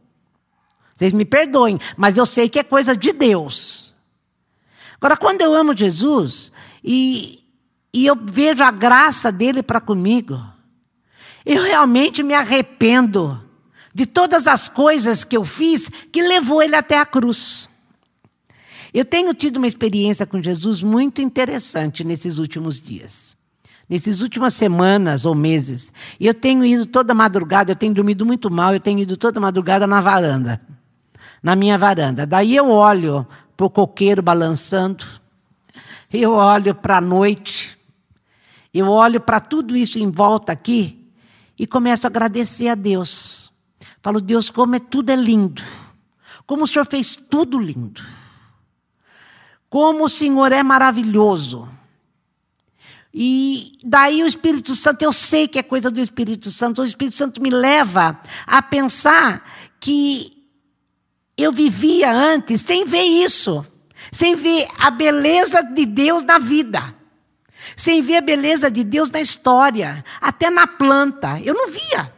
Vocês 0.94 1.14
me 1.14 1.24
perdoem, 1.24 1.80
mas 1.96 2.18
eu 2.18 2.26
sei 2.26 2.46
que 2.46 2.58
é 2.58 2.62
coisa 2.62 2.94
de 2.94 3.10
Deus. 3.10 3.94
Agora, 5.00 5.16
quando 5.16 5.40
eu 5.40 5.54
amo 5.54 5.74
Jesus 5.74 6.52
e, 6.84 7.42
e 7.94 8.04
eu 8.04 8.18
vejo 8.22 8.62
a 8.62 8.70
graça 8.70 9.32
dele 9.32 9.62
para 9.62 9.80
comigo, 9.80 10.51
eu 11.44 11.62
realmente 11.62 12.22
me 12.22 12.34
arrependo 12.34 13.42
de 13.94 14.06
todas 14.06 14.46
as 14.46 14.68
coisas 14.68 15.24
que 15.24 15.36
eu 15.36 15.44
fiz 15.44 15.88
que 16.10 16.22
levou 16.22 16.62
ele 16.62 16.76
até 16.76 16.98
a 16.98 17.06
cruz. 17.06 17.68
Eu 18.94 19.04
tenho 19.04 19.32
tido 19.32 19.56
uma 19.56 19.66
experiência 19.66 20.26
com 20.26 20.42
Jesus 20.42 20.82
muito 20.82 21.22
interessante 21.22 22.04
nesses 22.04 22.38
últimos 22.38 22.80
dias. 22.80 23.36
Nessas 23.88 24.20
últimas 24.20 24.54
semanas 24.54 25.24
ou 25.24 25.34
meses. 25.34 25.92
Eu 26.20 26.34
tenho 26.34 26.64
ido 26.64 26.86
toda 26.86 27.14
madrugada, 27.14 27.72
eu 27.72 27.76
tenho 27.76 27.94
dormido 27.94 28.24
muito 28.24 28.50
mal, 28.50 28.74
eu 28.74 28.80
tenho 28.80 29.00
ido 29.00 29.16
toda 29.16 29.40
madrugada 29.40 29.86
na 29.86 30.00
varanda. 30.00 30.60
Na 31.42 31.56
minha 31.56 31.76
varanda. 31.76 32.26
Daí 32.26 32.54
eu 32.54 32.68
olho 32.70 33.26
para 33.56 33.66
o 33.66 33.70
coqueiro 33.70 34.22
balançando, 34.22 35.04
eu 36.12 36.32
olho 36.32 36.74
para 36.74 36.98
a 36.98 37.00
noite, 37.00 37.78
eu 38.72 38.88
olho 38.88 39.20
para 39.20 39.40
tudo 39.40 39.76
isso 39.76 39.98
em 39.98 40.10
volta 40.10 40.52
aqui, 40.52 41.01
e 41.62 41.66
começo 41.66 42.08
a 42.08 42.10
agradecer 42.10 42.66
a 42.66 42.74
Deus. 42.74 43.52
Falo, 44.02 44.20
Deus, 44.20 44.50
como 44.50 44.74
é 44.74 44.80
tudo 44.80 45.10
é 45.10 45.14
lindo. 45.14 45.62
Como 46.44 46.64
o 46.64 46.66
Senhor 46.66 46.84
fez 46.84 47.14
tudo 47.14 47.56
lindo. 47.56 48.02
Como 49.70 50.04
o 50.04 50.08
Senhor 50.08 50.50
é 50.50 50.60
maravilhoso. 50.64 51.68
E 53.14 53.78
daí 53.84 54.24
o 54.24 54.26
Espírito 54.26 54.74
Santo, 54.74 55.02
eu 55.02 55.12
sei 55.12 55.46
que 55.46 55.56
é 55.56 55.62
coisa 55.62 55.88
do 55.88 56.00
Espírito 56.00 56.50
Santo, 56.50 56.82
o 56.82 56.84
Espírito 56.84 57.16
Santo 57.16 57.40
me 57.40 57.50
leva 57.50 58.20
a 58.44 58.60
pensar 58.60 59.48
que 59.78 60.32
eu 61.36 61.52
vivia 61.52 62.12
antes 62.12 62.60
sem 62.60 62.84
ver 62.84 63.04
isso, 63.04 63.64
sem 64.10 64.34
ver 64.34 64.66
a 64.80 64.90
beleza 64.90 65.62
de 65.62 65.86
Deus 65.86 66.24
na 66.24 66.40
vida 66.40 67.01
sem 67.76 68.02
ver 68.02 68.16
a 68.16 68.20
beleza 68.20 68.70
de 68.70 68.84
Deus 68.84 69.10
na 69.10 69.20
história, 69.20 70.04
até 70.20 70.50
na 70.50 70.66
planta. 70.66 71.40
Eu 71.40 71.54
não 71.54 71.70
via. 71.70 72.12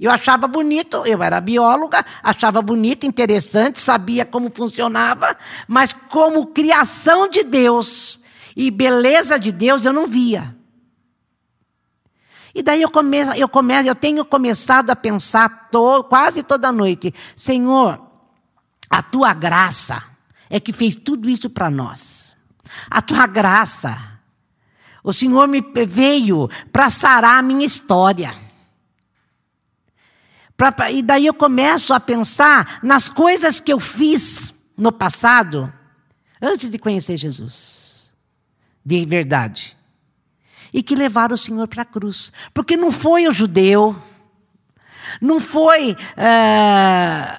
Eu 0.00 0.10
achava 0.12 0.46
bonito, 0.46 1.04
eu 1.06 1.22
era 1.22 1.40
bióloga, 1.40 2.04
achava 2.22 2.62
bonito, 2.62 3.04
interessante, 3.04 3.80
sabia 3.80 4.24
como 4.24 4.52
funcionava, 4.54 5.36
mas 5.66 5.92
como 6.08 6.46
criação 6.46 7.28
de 7.28 7.42
Deus 7.42 8.20
e 8.56 8.70
beleza 8.70 9.38
de 9.38 9.50
Deus 9.50 9.84
eu 9.84 9.92
não 9.92 10.06
via. 10.06 10.56
E 12.54 12.62
daí 12.62 12.82
eu 12.82 12.90
começo, 12.90 13.32
eu 13.32 13.48
começo, 13.48 13.88
eu 13.88 13.94
tenho 13.94 14.24
começado 14.24 14.90
a 14.90 14.96
pensar 14.96 15.68
to, 15.70 16.04
quase 16.04 16.42
toda 16.42 16.72
noite, 16.72 17.12
Senhor, 17.36 18.00
a 18.88 19.02
tua 19.02 19.34
graça 19.34 20.02
é 20.48 20.58
que 20.58 20.72
fez 20.72 20.94
tudo 20.94 21.28
isso 21.28 21.50
para 21.50 21.70
nós. 21.70 22.34
A 22.90 23.02
tua 23.02 23.26
graça 23.26 24.17
o 25.02 25.12
Senhor 25.12 25.46
me 25.48 25.60
veio 25.86 26.48
para 26.72 26.90
sarar 26.90 27.38
a 27.38 27.42
minha 27.42 27.64
história. 27.64 28.34
Pra, 30.56 30.72
pra, 30.72 30.90
e 30.90 31.02
daí 31.02 31.26
eu 31.26 31.34
começo 31.34 31.94
a 31.94 32.00
pensar 32.00 32.80
nas 32.82 33.08
coisas 33.08 33.60
que 33.60 33.72
eu 33.72 33.78
fiz 33.78 34.52
no 34.76 34.90
passado, 34.90 35.72
antes 36.42 36.70
de 36.70 36.78
conhecer 36.78 37.16
Jesus. 37.16 38.10
De 38.84 39.04
verdade. 39.06 39.76
e 40.72 40.82
que 40.82 40.94
levaram 40.94 41.34
o 41.34 41.38
Senhor 41.38 41.66
para 41.68 41.82
a 41.82 41.86
cruz. 41.86 42.32
Porque 42.52 42.76
não 42.76 42.90
foi 42.90 43.26
o 43.28 43.32
judeu, 43.32 43.96
não 45.20 45.40
foi 45.40 45.96
é, 46.16 47.38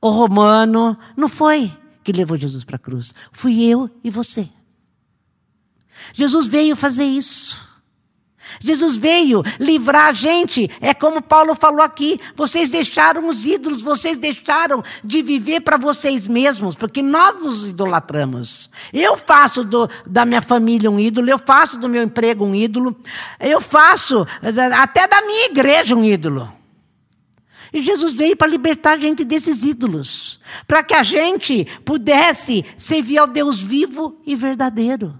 o 0.00 0.10
romano, 0.10 0.98
não 1.16 1.28
foi 1.28 1.72
que 2.02 2.12
levou 2.12 2.38
Jesus 2.38 2.64
para 2.64 2.76
a 2.76 2.78
cruz. 2.78 3.14
Fui 3.32 3.62
eu 3.62 3.90
e 4.02 4.10
você. 4.10 4.48
Jesus 6.12 6.46
veio 6.46 6.76
fazer 6.76 7.04
isso. 7.04 7.68
Jesus 8.60 8.96
veio 8.96 9.42
livrar 9.58 10.06
a 10.06 10.12
gente. 10.12 10.70
É 10.80 10.94
como 10.94 11.22
Paulo 11.22 11.54
falou 11.54 11.82
aqui: 11.82 12.20
vocês 12.34 12.68
deixaram 12.68 13.28
os 13.28 13.44
ídolos, 13.44 13.80
vocês 13.80 14.16
deixaram 14.16 14.82
de 15.04 15.22
viver 15.22 15.60
para 15.60 15.76
vocês 15.76 16.26
mesmos, 16.26 16.74
porque 16.74 17.02
nós 17.02 17.40
nos 17.42 17.66
idolatramos. 17.66 18.70
Eu 18.92 19.16
faço 19.16 19.64
do, 19.64 19.88
da 20.06 20.24
minha 20.24 20.42
família 20.42 20.90
um 20.90 20.98
ídolo, 20.98 21.28
eu 21.28 21.38
faço 21.38 21.78
do 21.78 21.88
meu 21.88 22.02
emprego 22.02 22.44
um 22.44 22.54
ídolo, 22.54 22.96
eu 23.38 23.60
faço 23.60 24.26
até 24.76 25.06
da 25.06 25.20
minha 25.22 25.46
igreja 25.46 25.94
um 25.94 26.04
ídolo. 26.04 26.52
E 27.70 27.82
Jesus 27.82 28.14
veio 28.14 28.34
para 28.34 28.46
libertar 28.46 28.92
a 28.92 28.98
gente 28.98 29.24
desses 29.24 29.62
ídolos, 29.62 30.40
para 30.66 30.82
que 30.82 30.94
a 30.94 31.02
gente 31.02 31.66
pudesse 31.84 32.64
servir 32.78 33.18
ao 33.18 33.26
Deus 33.26 33.60
vivo 33.60 34.18
e 34.24 34.34
verdadeiro. 34.34 35.14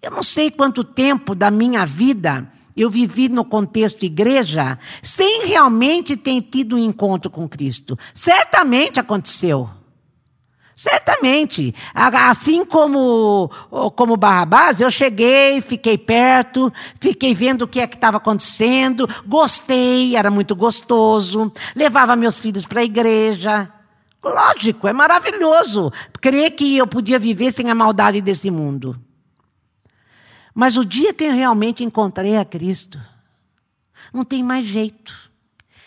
Eu 0.00 0.10
não 0.10 0.22
sei 0.22 0.50
quanto 0.50 0.84
tempo 0.84 1.34
da 1.34 1.50
minha 1.50 1.84
vida 1.84 2.50
eu 2.76 2.88
vivi 2.88 3.28
no 3.28 3.44
contexto 3.44 4.04
igreja 4.04 4.78
sem 5.02 5.46
realmente 5.46 6.16
ter 6.16 6.40
tido 6.42 6.76
um 6.76 6.78
encontro 6.78 7.28
com 7.28 7.48
Cristo. 7.48 7.98
Certamente 8.14 9.00
aconteceu. 9.00 9.68
Certamente. 10.76 11.74
Assim 11.92 12.64
como, 12.64 13.50
como 13.96 14.16
Barrabás, 14.16 14.80
eu 14.80 14.92
cheguei, 14.92 15.60
fiquei 15.60 15.98
perto, 15.98 16.72
fiquei 17.00 17.34
vendo 17.34 17.62
o 17.62 17.68
que 17.68 17.80
é 17.80 17.86
que 17.88 17.96
estava 17.96 18.18
acontecendo, 18.18 19.08
gostei, 19.26 20.14
era 20.14 20.30
muito 20.30 20.54
gostoso, 20.54 21.52
levava 21.74 22.14
meus 22.14 22.38
filhos 22.38 22.64
para 22.64 22.80
a 22.80 22.84
igreja. 22.84 23.68
Lógico, 24.22 24.86
é 24.86 24.92
maravilhoso 24.92 25.92
crer 26.20 26.52
que 26.52 26.76
eu 26.76 26.86
podia 26.86 27.18
viver 27.18 27.50
sem 27.50 27.68
a 27.70 27.74
maldade 27.74 28.20
desse 28.20 28.48
mundo. 28.48 29.07
Mas 30.60 30.76
o 30.76 30.84
dia 30.84 31.14
que 31.14 31.22
eu 31.22 31.32
realmente 31.32 31.84
encontrei 31.84 32.36
a 32.36 32.44
Cristo, 32.44 33.00
não 34.12 34.24
tem 34.24 34.42
mais 34.42 34.66
jeito. 34.66 35.14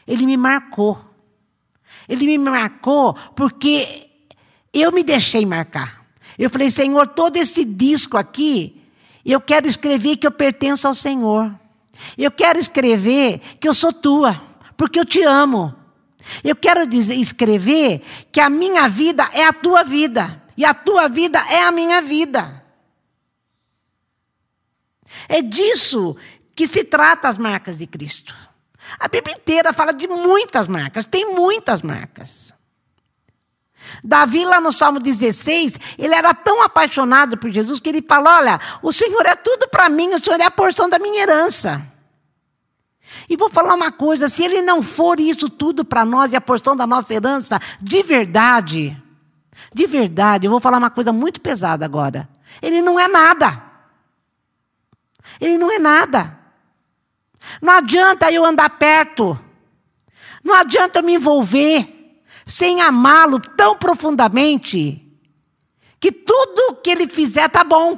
Ele 0.08 0.26
me 0.26 0.38
marcou. 0.38 0.98
Ele 2.08 2.26
me 2.26 2.38
marcou 2.38 3.14
porque 3.36 4.08
eu 4.74 4.94
me 4.94 5.04
deixei 5.04 5.46
marcar. 5.46 6.06
Eu 6.40 6.50
falei, 6.50 6.72
Senhor, 6.72 7.06
todo 7.10 7.36
esse 7.36 7.66
disco 7.66 8.16
aqui, 8.16 8.82
eu 9.26 9.42
quero 9.42 9.68
escrever 9.68 10.16
que 10.16 10.26
eu 10.26 10.32
pertenço 10.32 10.88
ao 10.88 10.96
Senhor. 10.96 11.54
Eu 12.18 12.32
quero 12.32 12.58
escrever 12.58 13.42
que 13.60 13.68
eu 13.68 13.74
sou 13.74 13.92
tua, 13.92 14.42
porque 14.78 15.02
eu 15.02 15.06
te 15.06 15.22
amo. 15.22 15.76
Eu 16.46 16.56
quero 16.56 16.88
dizer, 16.88 17.16
escrever 17.16 18.04
que 18.32 18.40
a 18.40 18.50
minha 18.50 18.88
vida 18.88 19.28
é 19.34 19.44
a 19.44 19.52
tua 19.52 19.84
vida, 19.84 20.42
e 20.56 20.64
a 20.64 20.74
tua 20.74 21.10
vida 21.10 21.44
é 21.50 21.62
a 21.64 21.74
minha 21.74 22.02
vida. 22.02 22.61
É 25.28 25.42
disso 25.42 26.16
que 26.56 26.68
se 26.68 26.84
trata 26.84 27.28
as 27.28 27.38
marcas 27.38 27.78
de 27.78 27.88
Cristo. 27.88 28.36
A 29.00 29.08
Bíblia 29.08 29.36
inteira 29.36 29.74
fala 29.74 29.94
de 29.94 30.08
muitas 30.08 30.68
marcas, 30.68 31.06
tem 31.06 31.34
muitas 31.34 31.82
marcas. 31.82 32.54
Davi, 34.04 34.46
lá 34.46 34.62
no 34.62 34.72
Salmo 34.72 35.00
16, 35.00 35.80
ele 35.98 36.14
era 36.14 36.34
tão 36.34 36.62
apaixonado 36.62 37.38
por 37.38 37.50
Jesus 37.50 37.80
que 37.80 37.90
ele 37.90 38.02
falou: 38.02 38.32
Olha, 38.32 38.60
o 38.82 38.92
Senhor 38.92 39.26
é 39.26 39.36
tudo 39.36 39.68
para 39.68 39.90
mim, 39.90 40.14
o 40.14 40.24
Senhor 40.24 40.40
é 40.40 40.46
a 40.46 40.52
porção 40.52 40.90
da 40.90 41.00
minha 41.00 41.22
herança. 41.22 41.86
E 43.30 43.36
vou 43.36 43.50
falar 43.50 43.74
uma 43.74 43.92
coisa: 43.92 44.30
se 44.30 44.44
ele 44.44 44.62
não 44.62 44.82
for 44.82 45.20
isso 45.20 45.50
tudo 45.50 45.84
para 45.84 46.06
nós 46.06 46.34
e 46.34 46.36
a 46.36 46.42
porção 46.42 46.76
da 46.76 46.86
nossa 46.88 47.14
herança, 47.14 47.60
de 47.82 48.04
verdade, 48.04 49.02
de 49.74 49.88
verdade, 49.88 50.46
eu 50.48 50.52
vou 50.52 50.60
falar 50.60 50.78
uma 50.78 50.90
coisa 50.90 51.12
muito 51.12 51.42
pesada 51.42 51.86
agora. 51.86 52.30
Ele 52.62 52.82
não 52.82 53.00
é 53.00 53.08
nada. 53.08 53.71
Ele 55.42 55.58
não 55.58 55.72
é 55.72 55.80
nada. 55.80 56.40
Não 57.60 57.74
adianta 57.74 58.32
eu 58.32 58.46
andar 58.46 58.70
perto. 58.78 59.38
Não 60.44 60.54
adianta 60.54 61.00
eu 61.00 61.04
me 61.04 61.16
envolver 61.16 62.22
sem 62.46 62.82
amá-lo 62.82 63.40
tão 63.40 63.76
profundamente 63.76 65.04
que 66.00 66.12
tudo 66.12 66.76
que 66.76 66.92
ele 66.92 67.08
fizer 67.08 67.50
tá 67.50 67.64
bom. 67.64 67.98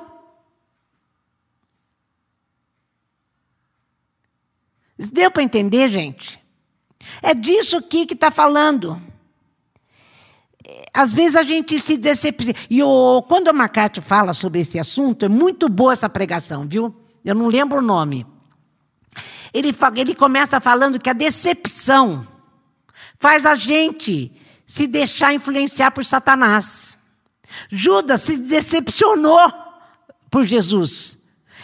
Deu 4.97 5.29
para 5.29 5.43
entender, 5.43 5.89
gente? 5.89 6.41
É 7.21 7.33
disso 7.33 7.75
aqui 7.75 8.05
que 8.05 8.13
está 8.13 8.31
falando. 8.31 9.01
Às 10.93 11.11
vezes 11.11 11.35
a 11.35 11.43
gente 11.43 11.77
se 11.79 11.97
decepciona. 11.97 12.57
E 12.69 12.81
o, 12.81 13.21
quando 13.23 13.49
o 13.49 13.53
Marcate 13.53 13.99
fala 13.99 14.33
sobre 14.33 14.61
esse 14.61 14.79
assunto, 14.79 15.25
é 15.25 15.29
muito 15.29 15.67
boa 15.67 15.93
essa 15.93 16.07
pregação, 16.07 16.67
viu? 16.67 17.02
Eu 17.23 17.35
não 17.35 17.47
lembro 17.47 17.79
o 17.79 17.81
nome. 17.81 18.25
Ele, 19.53 19.75
ele 19.95 20.15
começa 20.15 20.59
falando 20.59 20.99
que 20.99 21.09
a 21.09 21.13
decepção 21.13 22.27
faz 23.19 23.45
a 23.45 23.55
gente 23.55 24.31
se 24.65 24.87
deixar 24.87 25.33
influenciar 25.33 25.91
por 25.91 26.03
Satanás. 26.03 26.97
Judas 27.69 28.21
se 28.21 28.37
decepcionou 28.37 29.51
por 30.31 30.43
Jesus. 30.45 31.17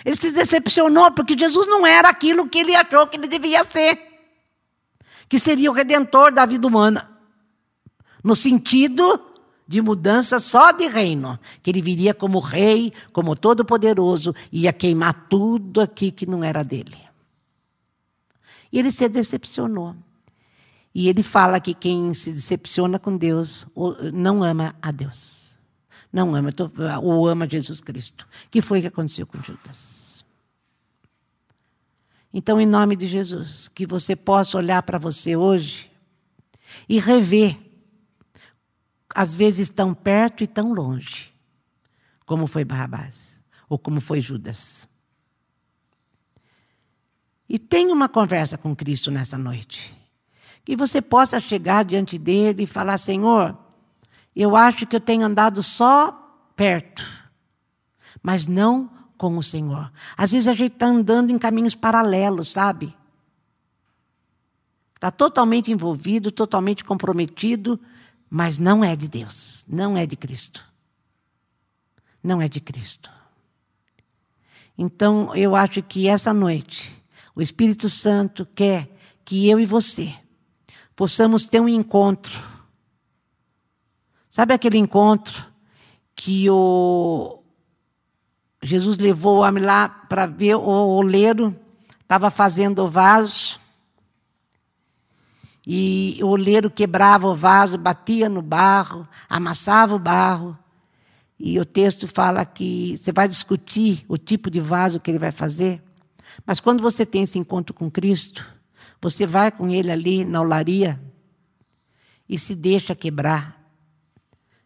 Ele 0.06 0.16
se 0.16 0.32
decepcionou 0.32 1.12
porque 1.12 1.38
Jesus 1.38 1.68
não 1.68 1.86
era 1.86 2.10
aquilo 2.10 2.48
que 2.48 2.60
ele 2.60 2.76
achou 2.76 3.08
que 3.08 3.18
ele 3.18 3.28
devia 3.28 3.66
ser 3.70 4.10
que 5.30 5.38
seria 5.38 5.70
o 5.70 5.74
redentor 5.74 6.32
da 6.32 6.46
vida 6.46 6.68
humana. 6.68 7.12
No 8.24 8.36
sentido 8.36 9.22
de 9.70 9.84
mudança 9.84 10.40
só 10.40 10.72
de 10.72 10.88
reino, 10.88 11.40
que 11.62 11.70
ele 11.70 11.80
viria 11.80 12.12
como 12.12 12.40
rei, 12.40 12.92
como 13.14 13.36
todo-poderoso, 13.36 14.34
ia 14.52 14.74
queimar 14.74 15.28
tudo 15.30 15.80
aqui 15.80 16.10
que 16.10 16.26
não 16.26 16.44
era 16.44 16.64
dele. 16.64 16.98
E 18.72 18.80
ele 18.80 18.92
se 18.92 19.08
decepcionou. 19.08 19.96
E 20.94 21.08
ele 21.08 21.22
fala 21.22 21.60
que 21.60 21.76
quem 21.76 22.16
se 22.16 22.34
decepciona 22.34 22.98
com 22.98 23.16
Deus 23.16 23.68
não 24.12 24.44
ama 24.44 24.76
a 24.82 24.90
Deus. 24.90 25.56
Não 26.12 26.34
ama, 26.34 26.50
ou 27.04 27.28
ama 27.28 27.48
Jesus 27.48 27.80
Cristo. 27.80 28.28
Que 28.50 28.64
foi 28.64 28.80
o 28.80 28.82
que 28.82 28.88
aconteceu 28.88 29.28
com 29.28 29.38
Judas. 29.38 30.26
Então, 32.34 32.60
em 32.60 32.66
nome 32.66 32.96
de 32.96 33.06
Jesus, 33.06 33.68
que 33.68 33.86
você 33.86 34.16
possa 34.16 34.58
olhar 34.58 34.82
para 34.82 34.98
você 34.98 35.36
hoje 35.36 35.92
e 36.88 37.00
rever 37.00 37.69
às 39.14 39.34
vezes 39.34 39.70
tão 39.70 39.94
perto 39.94 40.44
e 40.44 40.48
tão 40.48 40.74
longe, 40.74 41.34
como 42.26 42.48
foi 42.48 42.64
Barrabás, 42.64 43.16
ou 43.68 43.78
como 43.78 44.00
foi 44.00 44.22
Judas. 44.22 44.88
E 47.48 47.58
tenha 47.58 47.94
uma 47.94 48.08
conversa 48.08 48.58
com 48.58 48.76
Cristo 48.76 49.10
nessa 49.10 49.38
noite. 49.38 49.96
Que 50.64 50.76
você 50.76 51.02
possa 51.02 51.40
chegar 51.40 51.84
diante 51.84 52.18
dele 52.18 52.64
e 52.64 52.68
falar: 52.68 53.00
Senhor, 53.00 53.58
eu 54.36 54.56
acho 54.56 54.86
que 54.86 54.96
eu 54.96 55.00
tenho 55.00 55.26
andado 55.26 55.64
só 55.64 56.12
perto, 56.56 57.04
mas 58.22 58.46
não 58.46 58.90
com 59.18 59.36
o 59.38 59.44
Senhor. 59.44 59.92
Às 60.16 60.32
vezes 60.32 60.48
a 60.48 60.54
gente 60.54 60.74
está 60.74 60.86
andando 60.86 61.32
em 61.32 61.40
caminhos 61.40 61.74
paralelos, 61.74 62.50
sabe? 62.50 62.96
Está 64.94 65.10
totalmente 65.10 65.72
envolvido, 65.72 66.32
totalmente 66.32 66.84
comprometido, 66.84 67.80
mas 68.30 68.60
não 68.60 68.84
é 68.84 68.96
de 68.96 69.10
Deus, 69.10 69.66
não 69.68 69.98
é 69.98 70.06
de 70.06 70.16
Cristo. 70.16 70.66
Não 72.22 72.42
é 72.42 72.48
de 72.50 72.60
Cristo. 72.60 73.10
Então, 74.78 75.36
eu 75.36 75.56
acho 75.56 75.82
que 75.82 76.08
essa 76.08 76.34
noite, 76.34 76.96
o 77.36 77.42
Espírito 77.42 77.90
Santo 77.90 78.46
quer 78.46 78.90
que 79.26 79.50
eu 79.50 79.60
e 79.60 79.66
você 79.66 80.14
possamos 80.96 81.46
ter 81.46 81.60
um 81.60 81.70
encontro. 81.70 82.38
Sabe 84.32 84.54
aquele 84.54 84.78
encontro 84.78 85.48
que 86.16 86.50
o 86.50 87.42
Jesus 88.62 88.98
levou 88.98 89.38
o 89.38 89.42
homem 89.42 89.64
lá 89.64 89.88
para 89.88 90.26
ver 90.26 90.56
o 90.56 90.62
oleiro, 90.62 91.58
estava 92.02 92.30
fazendo 92.30 92.84
o 92.84 92.90
vaso, 92.90 93.58
e 95.66 96.20
o 96.22 96.28
oleiro 96.28 96.70
quebrava 96.70 97.28
o 97.28 97.36
vaso, 97.36 97.78
batia 97.78 98.30
no 98.30 98.42
barro, 98.42 99.08
amassava 99.28 99.96
o 99.96 100.00
barro. 100.00 100.58
E 101.40 101.60
o 101.60 101.66
texto 101.66 102.08
fala 102.08 102.46
que 102.46 102.98
você 102.98 103.12
vai 103.12 103.28
discutir 103.28 104.06
o 104.08 104.18
tipo 104.18 104.50
de 104.50 104.60
vaso 104.60 105.00
que 105.00 105.10
ele 105.10 105.20
vai 105.20 105.32
fazer. 105.32 105.82
Mas 106.46 106.60
quando 106.60 106.82
você 106.82 107.06
tem 107.06 107.24
esse 107.24 107.38
encontro 107.38 107.74
com 107.74 107.90
Cristo, 107.90 108.46
você 109.02 109.26
vai 109.26 109.52
com 109.52 109.70
ele 109.70 109.92
ali 109.92 110.26
na 110.26 110.42
olaria 110.42 111.00
e 112.28 112.38
se 112.38 112.56
deixa 112.56 112.94
quebrar, 112.94 113.60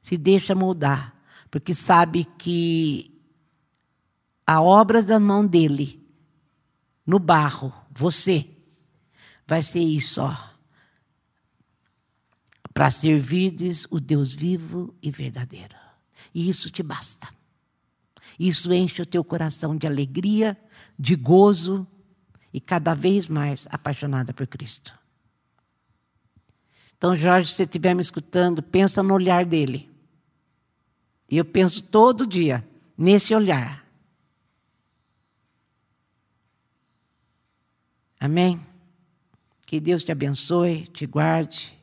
se 0.02 0.18
deixa 0.18 0.56
moldar, 0.56 1.16
porque 1.50 1.74
sabe 1.74 2.26
que 2.38 3.14
a 4.46 4.62
obras 4.62 5.06
da 5.06 5.20
mão 5.20 5.46
dele 5.46 6.02
no 7.06 7.20
barro, 7.20 7.72
você, 7.92 8.48
vai 9.46 9.62
ser 9.62 9.80
isso, 9.80 10.22
ó. 10.22 10.53
Para 12.74 12.90
servirdes 12.90 13.86
o 13.92 14.00
Deus 14.00 14.34
vivo 14.34 14.96
e 15.02 15.12
verdadeiro. 15.12 15.76
E 16.34 16.50
isso 16.50 16.70
te 16.72 16.82
basta. 16.82 17.30
Isso 18.40 18.74
enche 18.74 19.02
o 19.02 19.06
teu 19.06 19.24
coração 19.24 19.78
de 19.78 19.86
alegria, 19.86 20.58
de 20.98 21.16
gozo 21.16 21.86
e 22.52 22.60
cada 22.60 22.96
vez 22.96 23.28
mais 23.28 23.68
apaixonada 23.70 24.34
por 24.34 24.48
Cristo. 24.48 24.98
Então, 26.98 27.16
Jorge, 27.16 27.50
se 27.50 27.58
você 27.58 27.64
estiver 27.64 27.94
me 27.94 28.02
escutando, 28.02 28.64
pensa 28.64 29.04
no 29.04 29.14
olhar 29.14 29.46
dele. 29.46 29.92
E 31.30 31.38
eu 31.38 31.46
penso 31.46 31.84
todo 31.84 32.26
dia 32.26 32.68
nesse 32.98 33.36
olhar. 33.36 33.86
Amém? 38.20 38.66
Que 39.68 39.80
Deus 39.80 40.02
te 40.02 40.12
abençoe, 40.12 40.88
te 40.88 41.06
guarde 41.06 41.83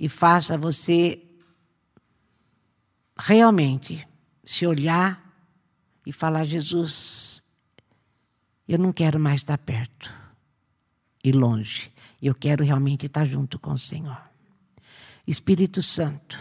e 0.00 0.08
faça 0.08 0.56
você 0.56 1.22
realmente 3.18 4.08
se 4.42 4.66
olhar 4.66 5.22
e 6.06 6.10
falar: 6.10 6.46
Jesus, 6.46 7.42
eu 8.66 8.78
não 8.78 8.94
quero 8.94 9.20
mais 9.20 9.42
estar 9.42 9.58
perto 9.58 10.10
e 11.22 11.30
longe. 11.30 11.92
Eu 12.20 12.34
quero 12.34 12.64
realmente 12.64 13.04
estar 13.04 13.26
junto 13.26 13.58
com 13.58 13.72
o 13.72 13.78
Senhor. 13.78 14.20
Espírito 15.26 15.82
Santo, 15.82 16.38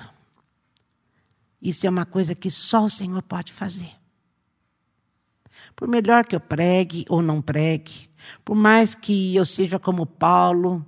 isso 1.61 1.85
é 1.85 1.89
uma 1.89 2.05
coisa 2.05 2.33
que 2.33 2.49
só 2.49 2.85
o 2.85 2.89
Senhor 2.89 3.21
pode 3.23 3.51
fazer. 3.51 3.91
Por 5.75 5.87
melhor 5.87 6.25
que 6.25 6.35
eu 6.35 6.39
pregue 6.39 7.05
ou 7.09 7.21
não 7.21 7.41
pregue, 7.41 8.09
por 8.45 8.55
mais 8.55 8.95
que 8.95 9.35
eu 9.35 9.43
seja 9.43 9.77
como 9.77 10.05
Paulo, 10.05 10.85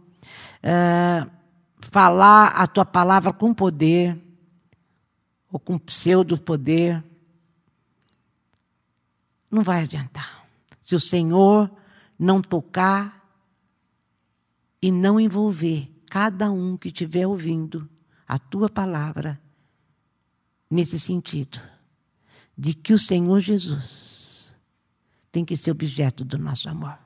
uh, 0.64 1.41
falar 1.82 2.48
a 2.50 2.68
tua 2.68 2.86
palavra 2.86 3.34
com 3.34 3.54
poder, 3.54 4.18
ou 5.52 5.60
com 5.60 5.78
pseudo-poder, 5.78 7.04
não 9.50 9.64
vai 9.64 9.84
adiantar. 9.84 10.46
Se 10.80 10.96
o 10.96 11.00
Senhor 11.00 11.70
não 12.18 12.42
tocar 12.42 13.22
e 14.82 14.92
não 14.92 15.20
envolver 15.20 15.92
cada 16.10 16.50
um 16.52 16.78
que 16.78 16.88
estiver 16.88 17.28
ouvindo 17.28 17.90
a 18.28 18.40
tua 18.40 18.70
palavra 18.70 19.42
nesse 20.70 20.98
sentido, 21.00 21.60
de 22.58 22.74
que 22.74 22.94
o 22.94 23.00
Senhor 23.00 23.40
Jesus 23.42 24.56
tem 25.32 25.44
que 25.44 25.58
ser 25.58 25.72
objeto 25.72 26.24
do 26.24 26.38
nosso 26.38 26.70
amor. 26.70 26.98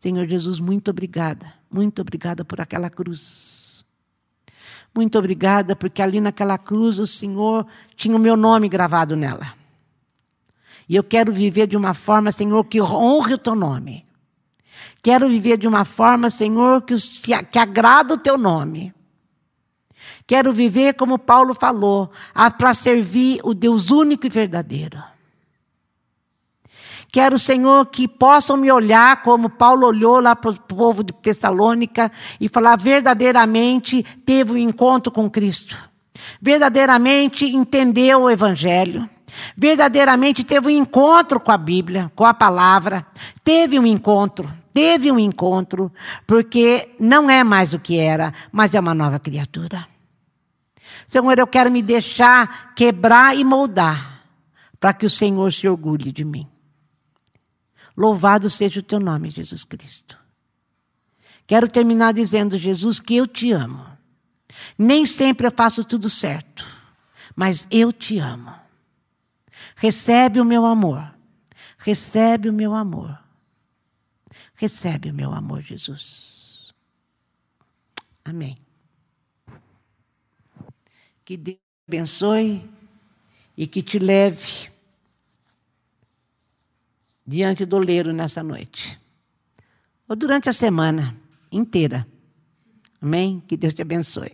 Senhor 0.00 0.26
Jesus, 0.26 0.58
muito 0.58 0.90
obrigada, 0.90 1.52
muito 1.70 2.00
obrigada 2.00 2.42
por 2.42 2.58
aquela 2.58 2.88
cruz. 2.88 3.84
Muito 4.96 5.18
obrigada 5.18 5.76
porque 5.76 6.00
ali 6.00 6.22
naquela 6.22 6.56
cruz 6.56 6.98
o 6.98 7.06
Senhor 7.06 7.66
tinha 7.94 8.16
o 8.16 8.18
meu 8.18 8.34
nome 8.34 8.66
gravado 8.66 9.14
nela. 9.14 9.52
E 10.88 10.96
eu 10.96 11.04
quero 11.04 11.34
viver 11.34 11.66
de 11.66 11.76
uma 11.76 11.92
forma, 11.92 12.32
Senhor, 12.32 12.64
que 12.64 12.80
honre 12.80 13.34
o 13.34 13.38
teu 13.38 13.54
nome. 13.54 14.06
Quero 15.02 15.28
viver 15.28 15.58
de 15.58 15.68
uma 15.68 15.84
forma, 15.84 16.30
Senhor, 16.30 16.80
que, 16.80 16.94
que 17.50 17.58
agrada 17.58 18.14
o 18.14 18.18
teu 18.18 18.38
nome. 18.38 18.94
Quero 20.26 20.50
viver 20.50 20.94
como 20.94 21.18
Paulo 21.18 21.54
falou, 21.54 22.10
para 22.56 22.72
servir 22.72 23.38
o 23.44 23.52
Deus 23.52 23.90
único 23.90 24.26
e 24.26 24.30
verdadeiro. 24.30 25.09
Quero, 27.12 27.38
Senhor, 27.38 27.86
que 27.86 28.06
possam 28.06 28.56
me 28.56 28.70
olhar 28.70 29.22
como 29.22 29.50
Paulo 29.50 29.86
olhou 29.86 30.20
lá 30.20 30.36
para 30.36 30.50
o 30.50 30.60
povo 30.60 31.02
de 31.02 31.12
Tessalônica 31.12 32.10
e 32.40 32.48
falar 32.48 32.76
verdadeiramente 32.76 34.02
teve 34.24 34.52
um 34.52 34.56
encontro 34.56 35.10
com 35.10 35.28
Cristo. 35.28 35.76
Verdadeiramente 36.40 37.44
entendeu 37.44 38.22
o 38.22 38.30
Evangelho 38.30 39.08
verdadeiramente 39.56 40.42
teve 40.42 40.66
um 40.66 40.70
encontro 40.70 41.38
com 41.38 41.52
a 41.52 41.56
Bíblia, 41.56 42.10
com 42.16 42.24
a 42.24 42.34
palavra, 42.34 43.06
teve 43.44 43.78
um 43.78 43.86
encontro 43.86 44.50
teve 44.72 45.10
um 45.10 45.18
encontro, 45.18 45.92
porque 46.26 46.94
não 46.98 47.28
é 47.28 47.42
mais 47.44 47.72
o 47.72 47.78
que 47.78 47.98
era, 47.98 48.32
mas 48.52 48.74
é 48.74 48.80
uma 48.80 48.94
nova 48.94 49.18
criatura. 49.18 49.86
Senhor, 51.06 51.38
eu 51.38 51.46
quero 51.46 51.70
me 51.70 51.82
deixar 51.82 52.72
quebrar 52.74 53.36
e 53.36 53.44
moldar, 53.44 54.22
para 54.78 54.92
que 54.92 55.06
o 55.06 55.10
Senhor 55.10 55.52
se 55.52 55.68
orgulhe 55.68 56.12
de 56.12 56.24
mim. 56.24 56.46
Louvado 57.96 58.48
seja 58.48 58.80
o 58.80 58.82
teu 58.82 59.00
nome, 59.00 59.30
Jesus 59.30 59.64
Cristo. 59.64 60.18
Quero 61.46 61.66
terminar 61.66 62.12
dizendo, 62.12 62.56
Jesus, 62.56 63.00
que 63.00 63.16
eu 63.16 63.26
te 63.26 63.52
amo. 63.52 63.84
Nem 64.78 65.04
sempre 65.04 65.46
eu 65.46 65.52
faço 65.52 65.84
tudo 65.84 66.08
certo, 66.08 66.64
mas 67.34 67.66
eu 67.70 67.92
te 67.92 68.18
amo. 68.18 68.54
Recebe 69.74 70.40
o 70.40 70.44
meu 70.44 70.64
amor. 70.64 71.12
Recebe 71.78 72.48
o 72.48 72.52
meu 72.52 72.74
amor. 72.74 73.18
Recebe 74.54 75.10
o 75.10 75.14
meu 75.14 75.32
amor, 75.32 75.62
Jesus. 75.62 76.72
Amém. 78.24 78.58
Que 81.24 81.36
Deus 81.36 81.56
te 81.56 81.88
abençoe 81.88 82.70
e 83.56 83.66
que 83.66 83.82
te 83.82 83.98
leve 83.98 84.70
diante 87.30 87.64
do 87.64 87.78
leiro 87.78 88.12
nessa 88.12 88.42
noite. 88.42 88.98
Ou 90.08 90.16
durante 90.16 90.48
a 90.48 90.52
semana 90.52 91.14
inteira. 91.52 92.04
Amém? 93.00 93.40
Que 93.46 93.56
Deus 93.56 93.72
te 93.72 93.82
abençoe. 93.82 94.32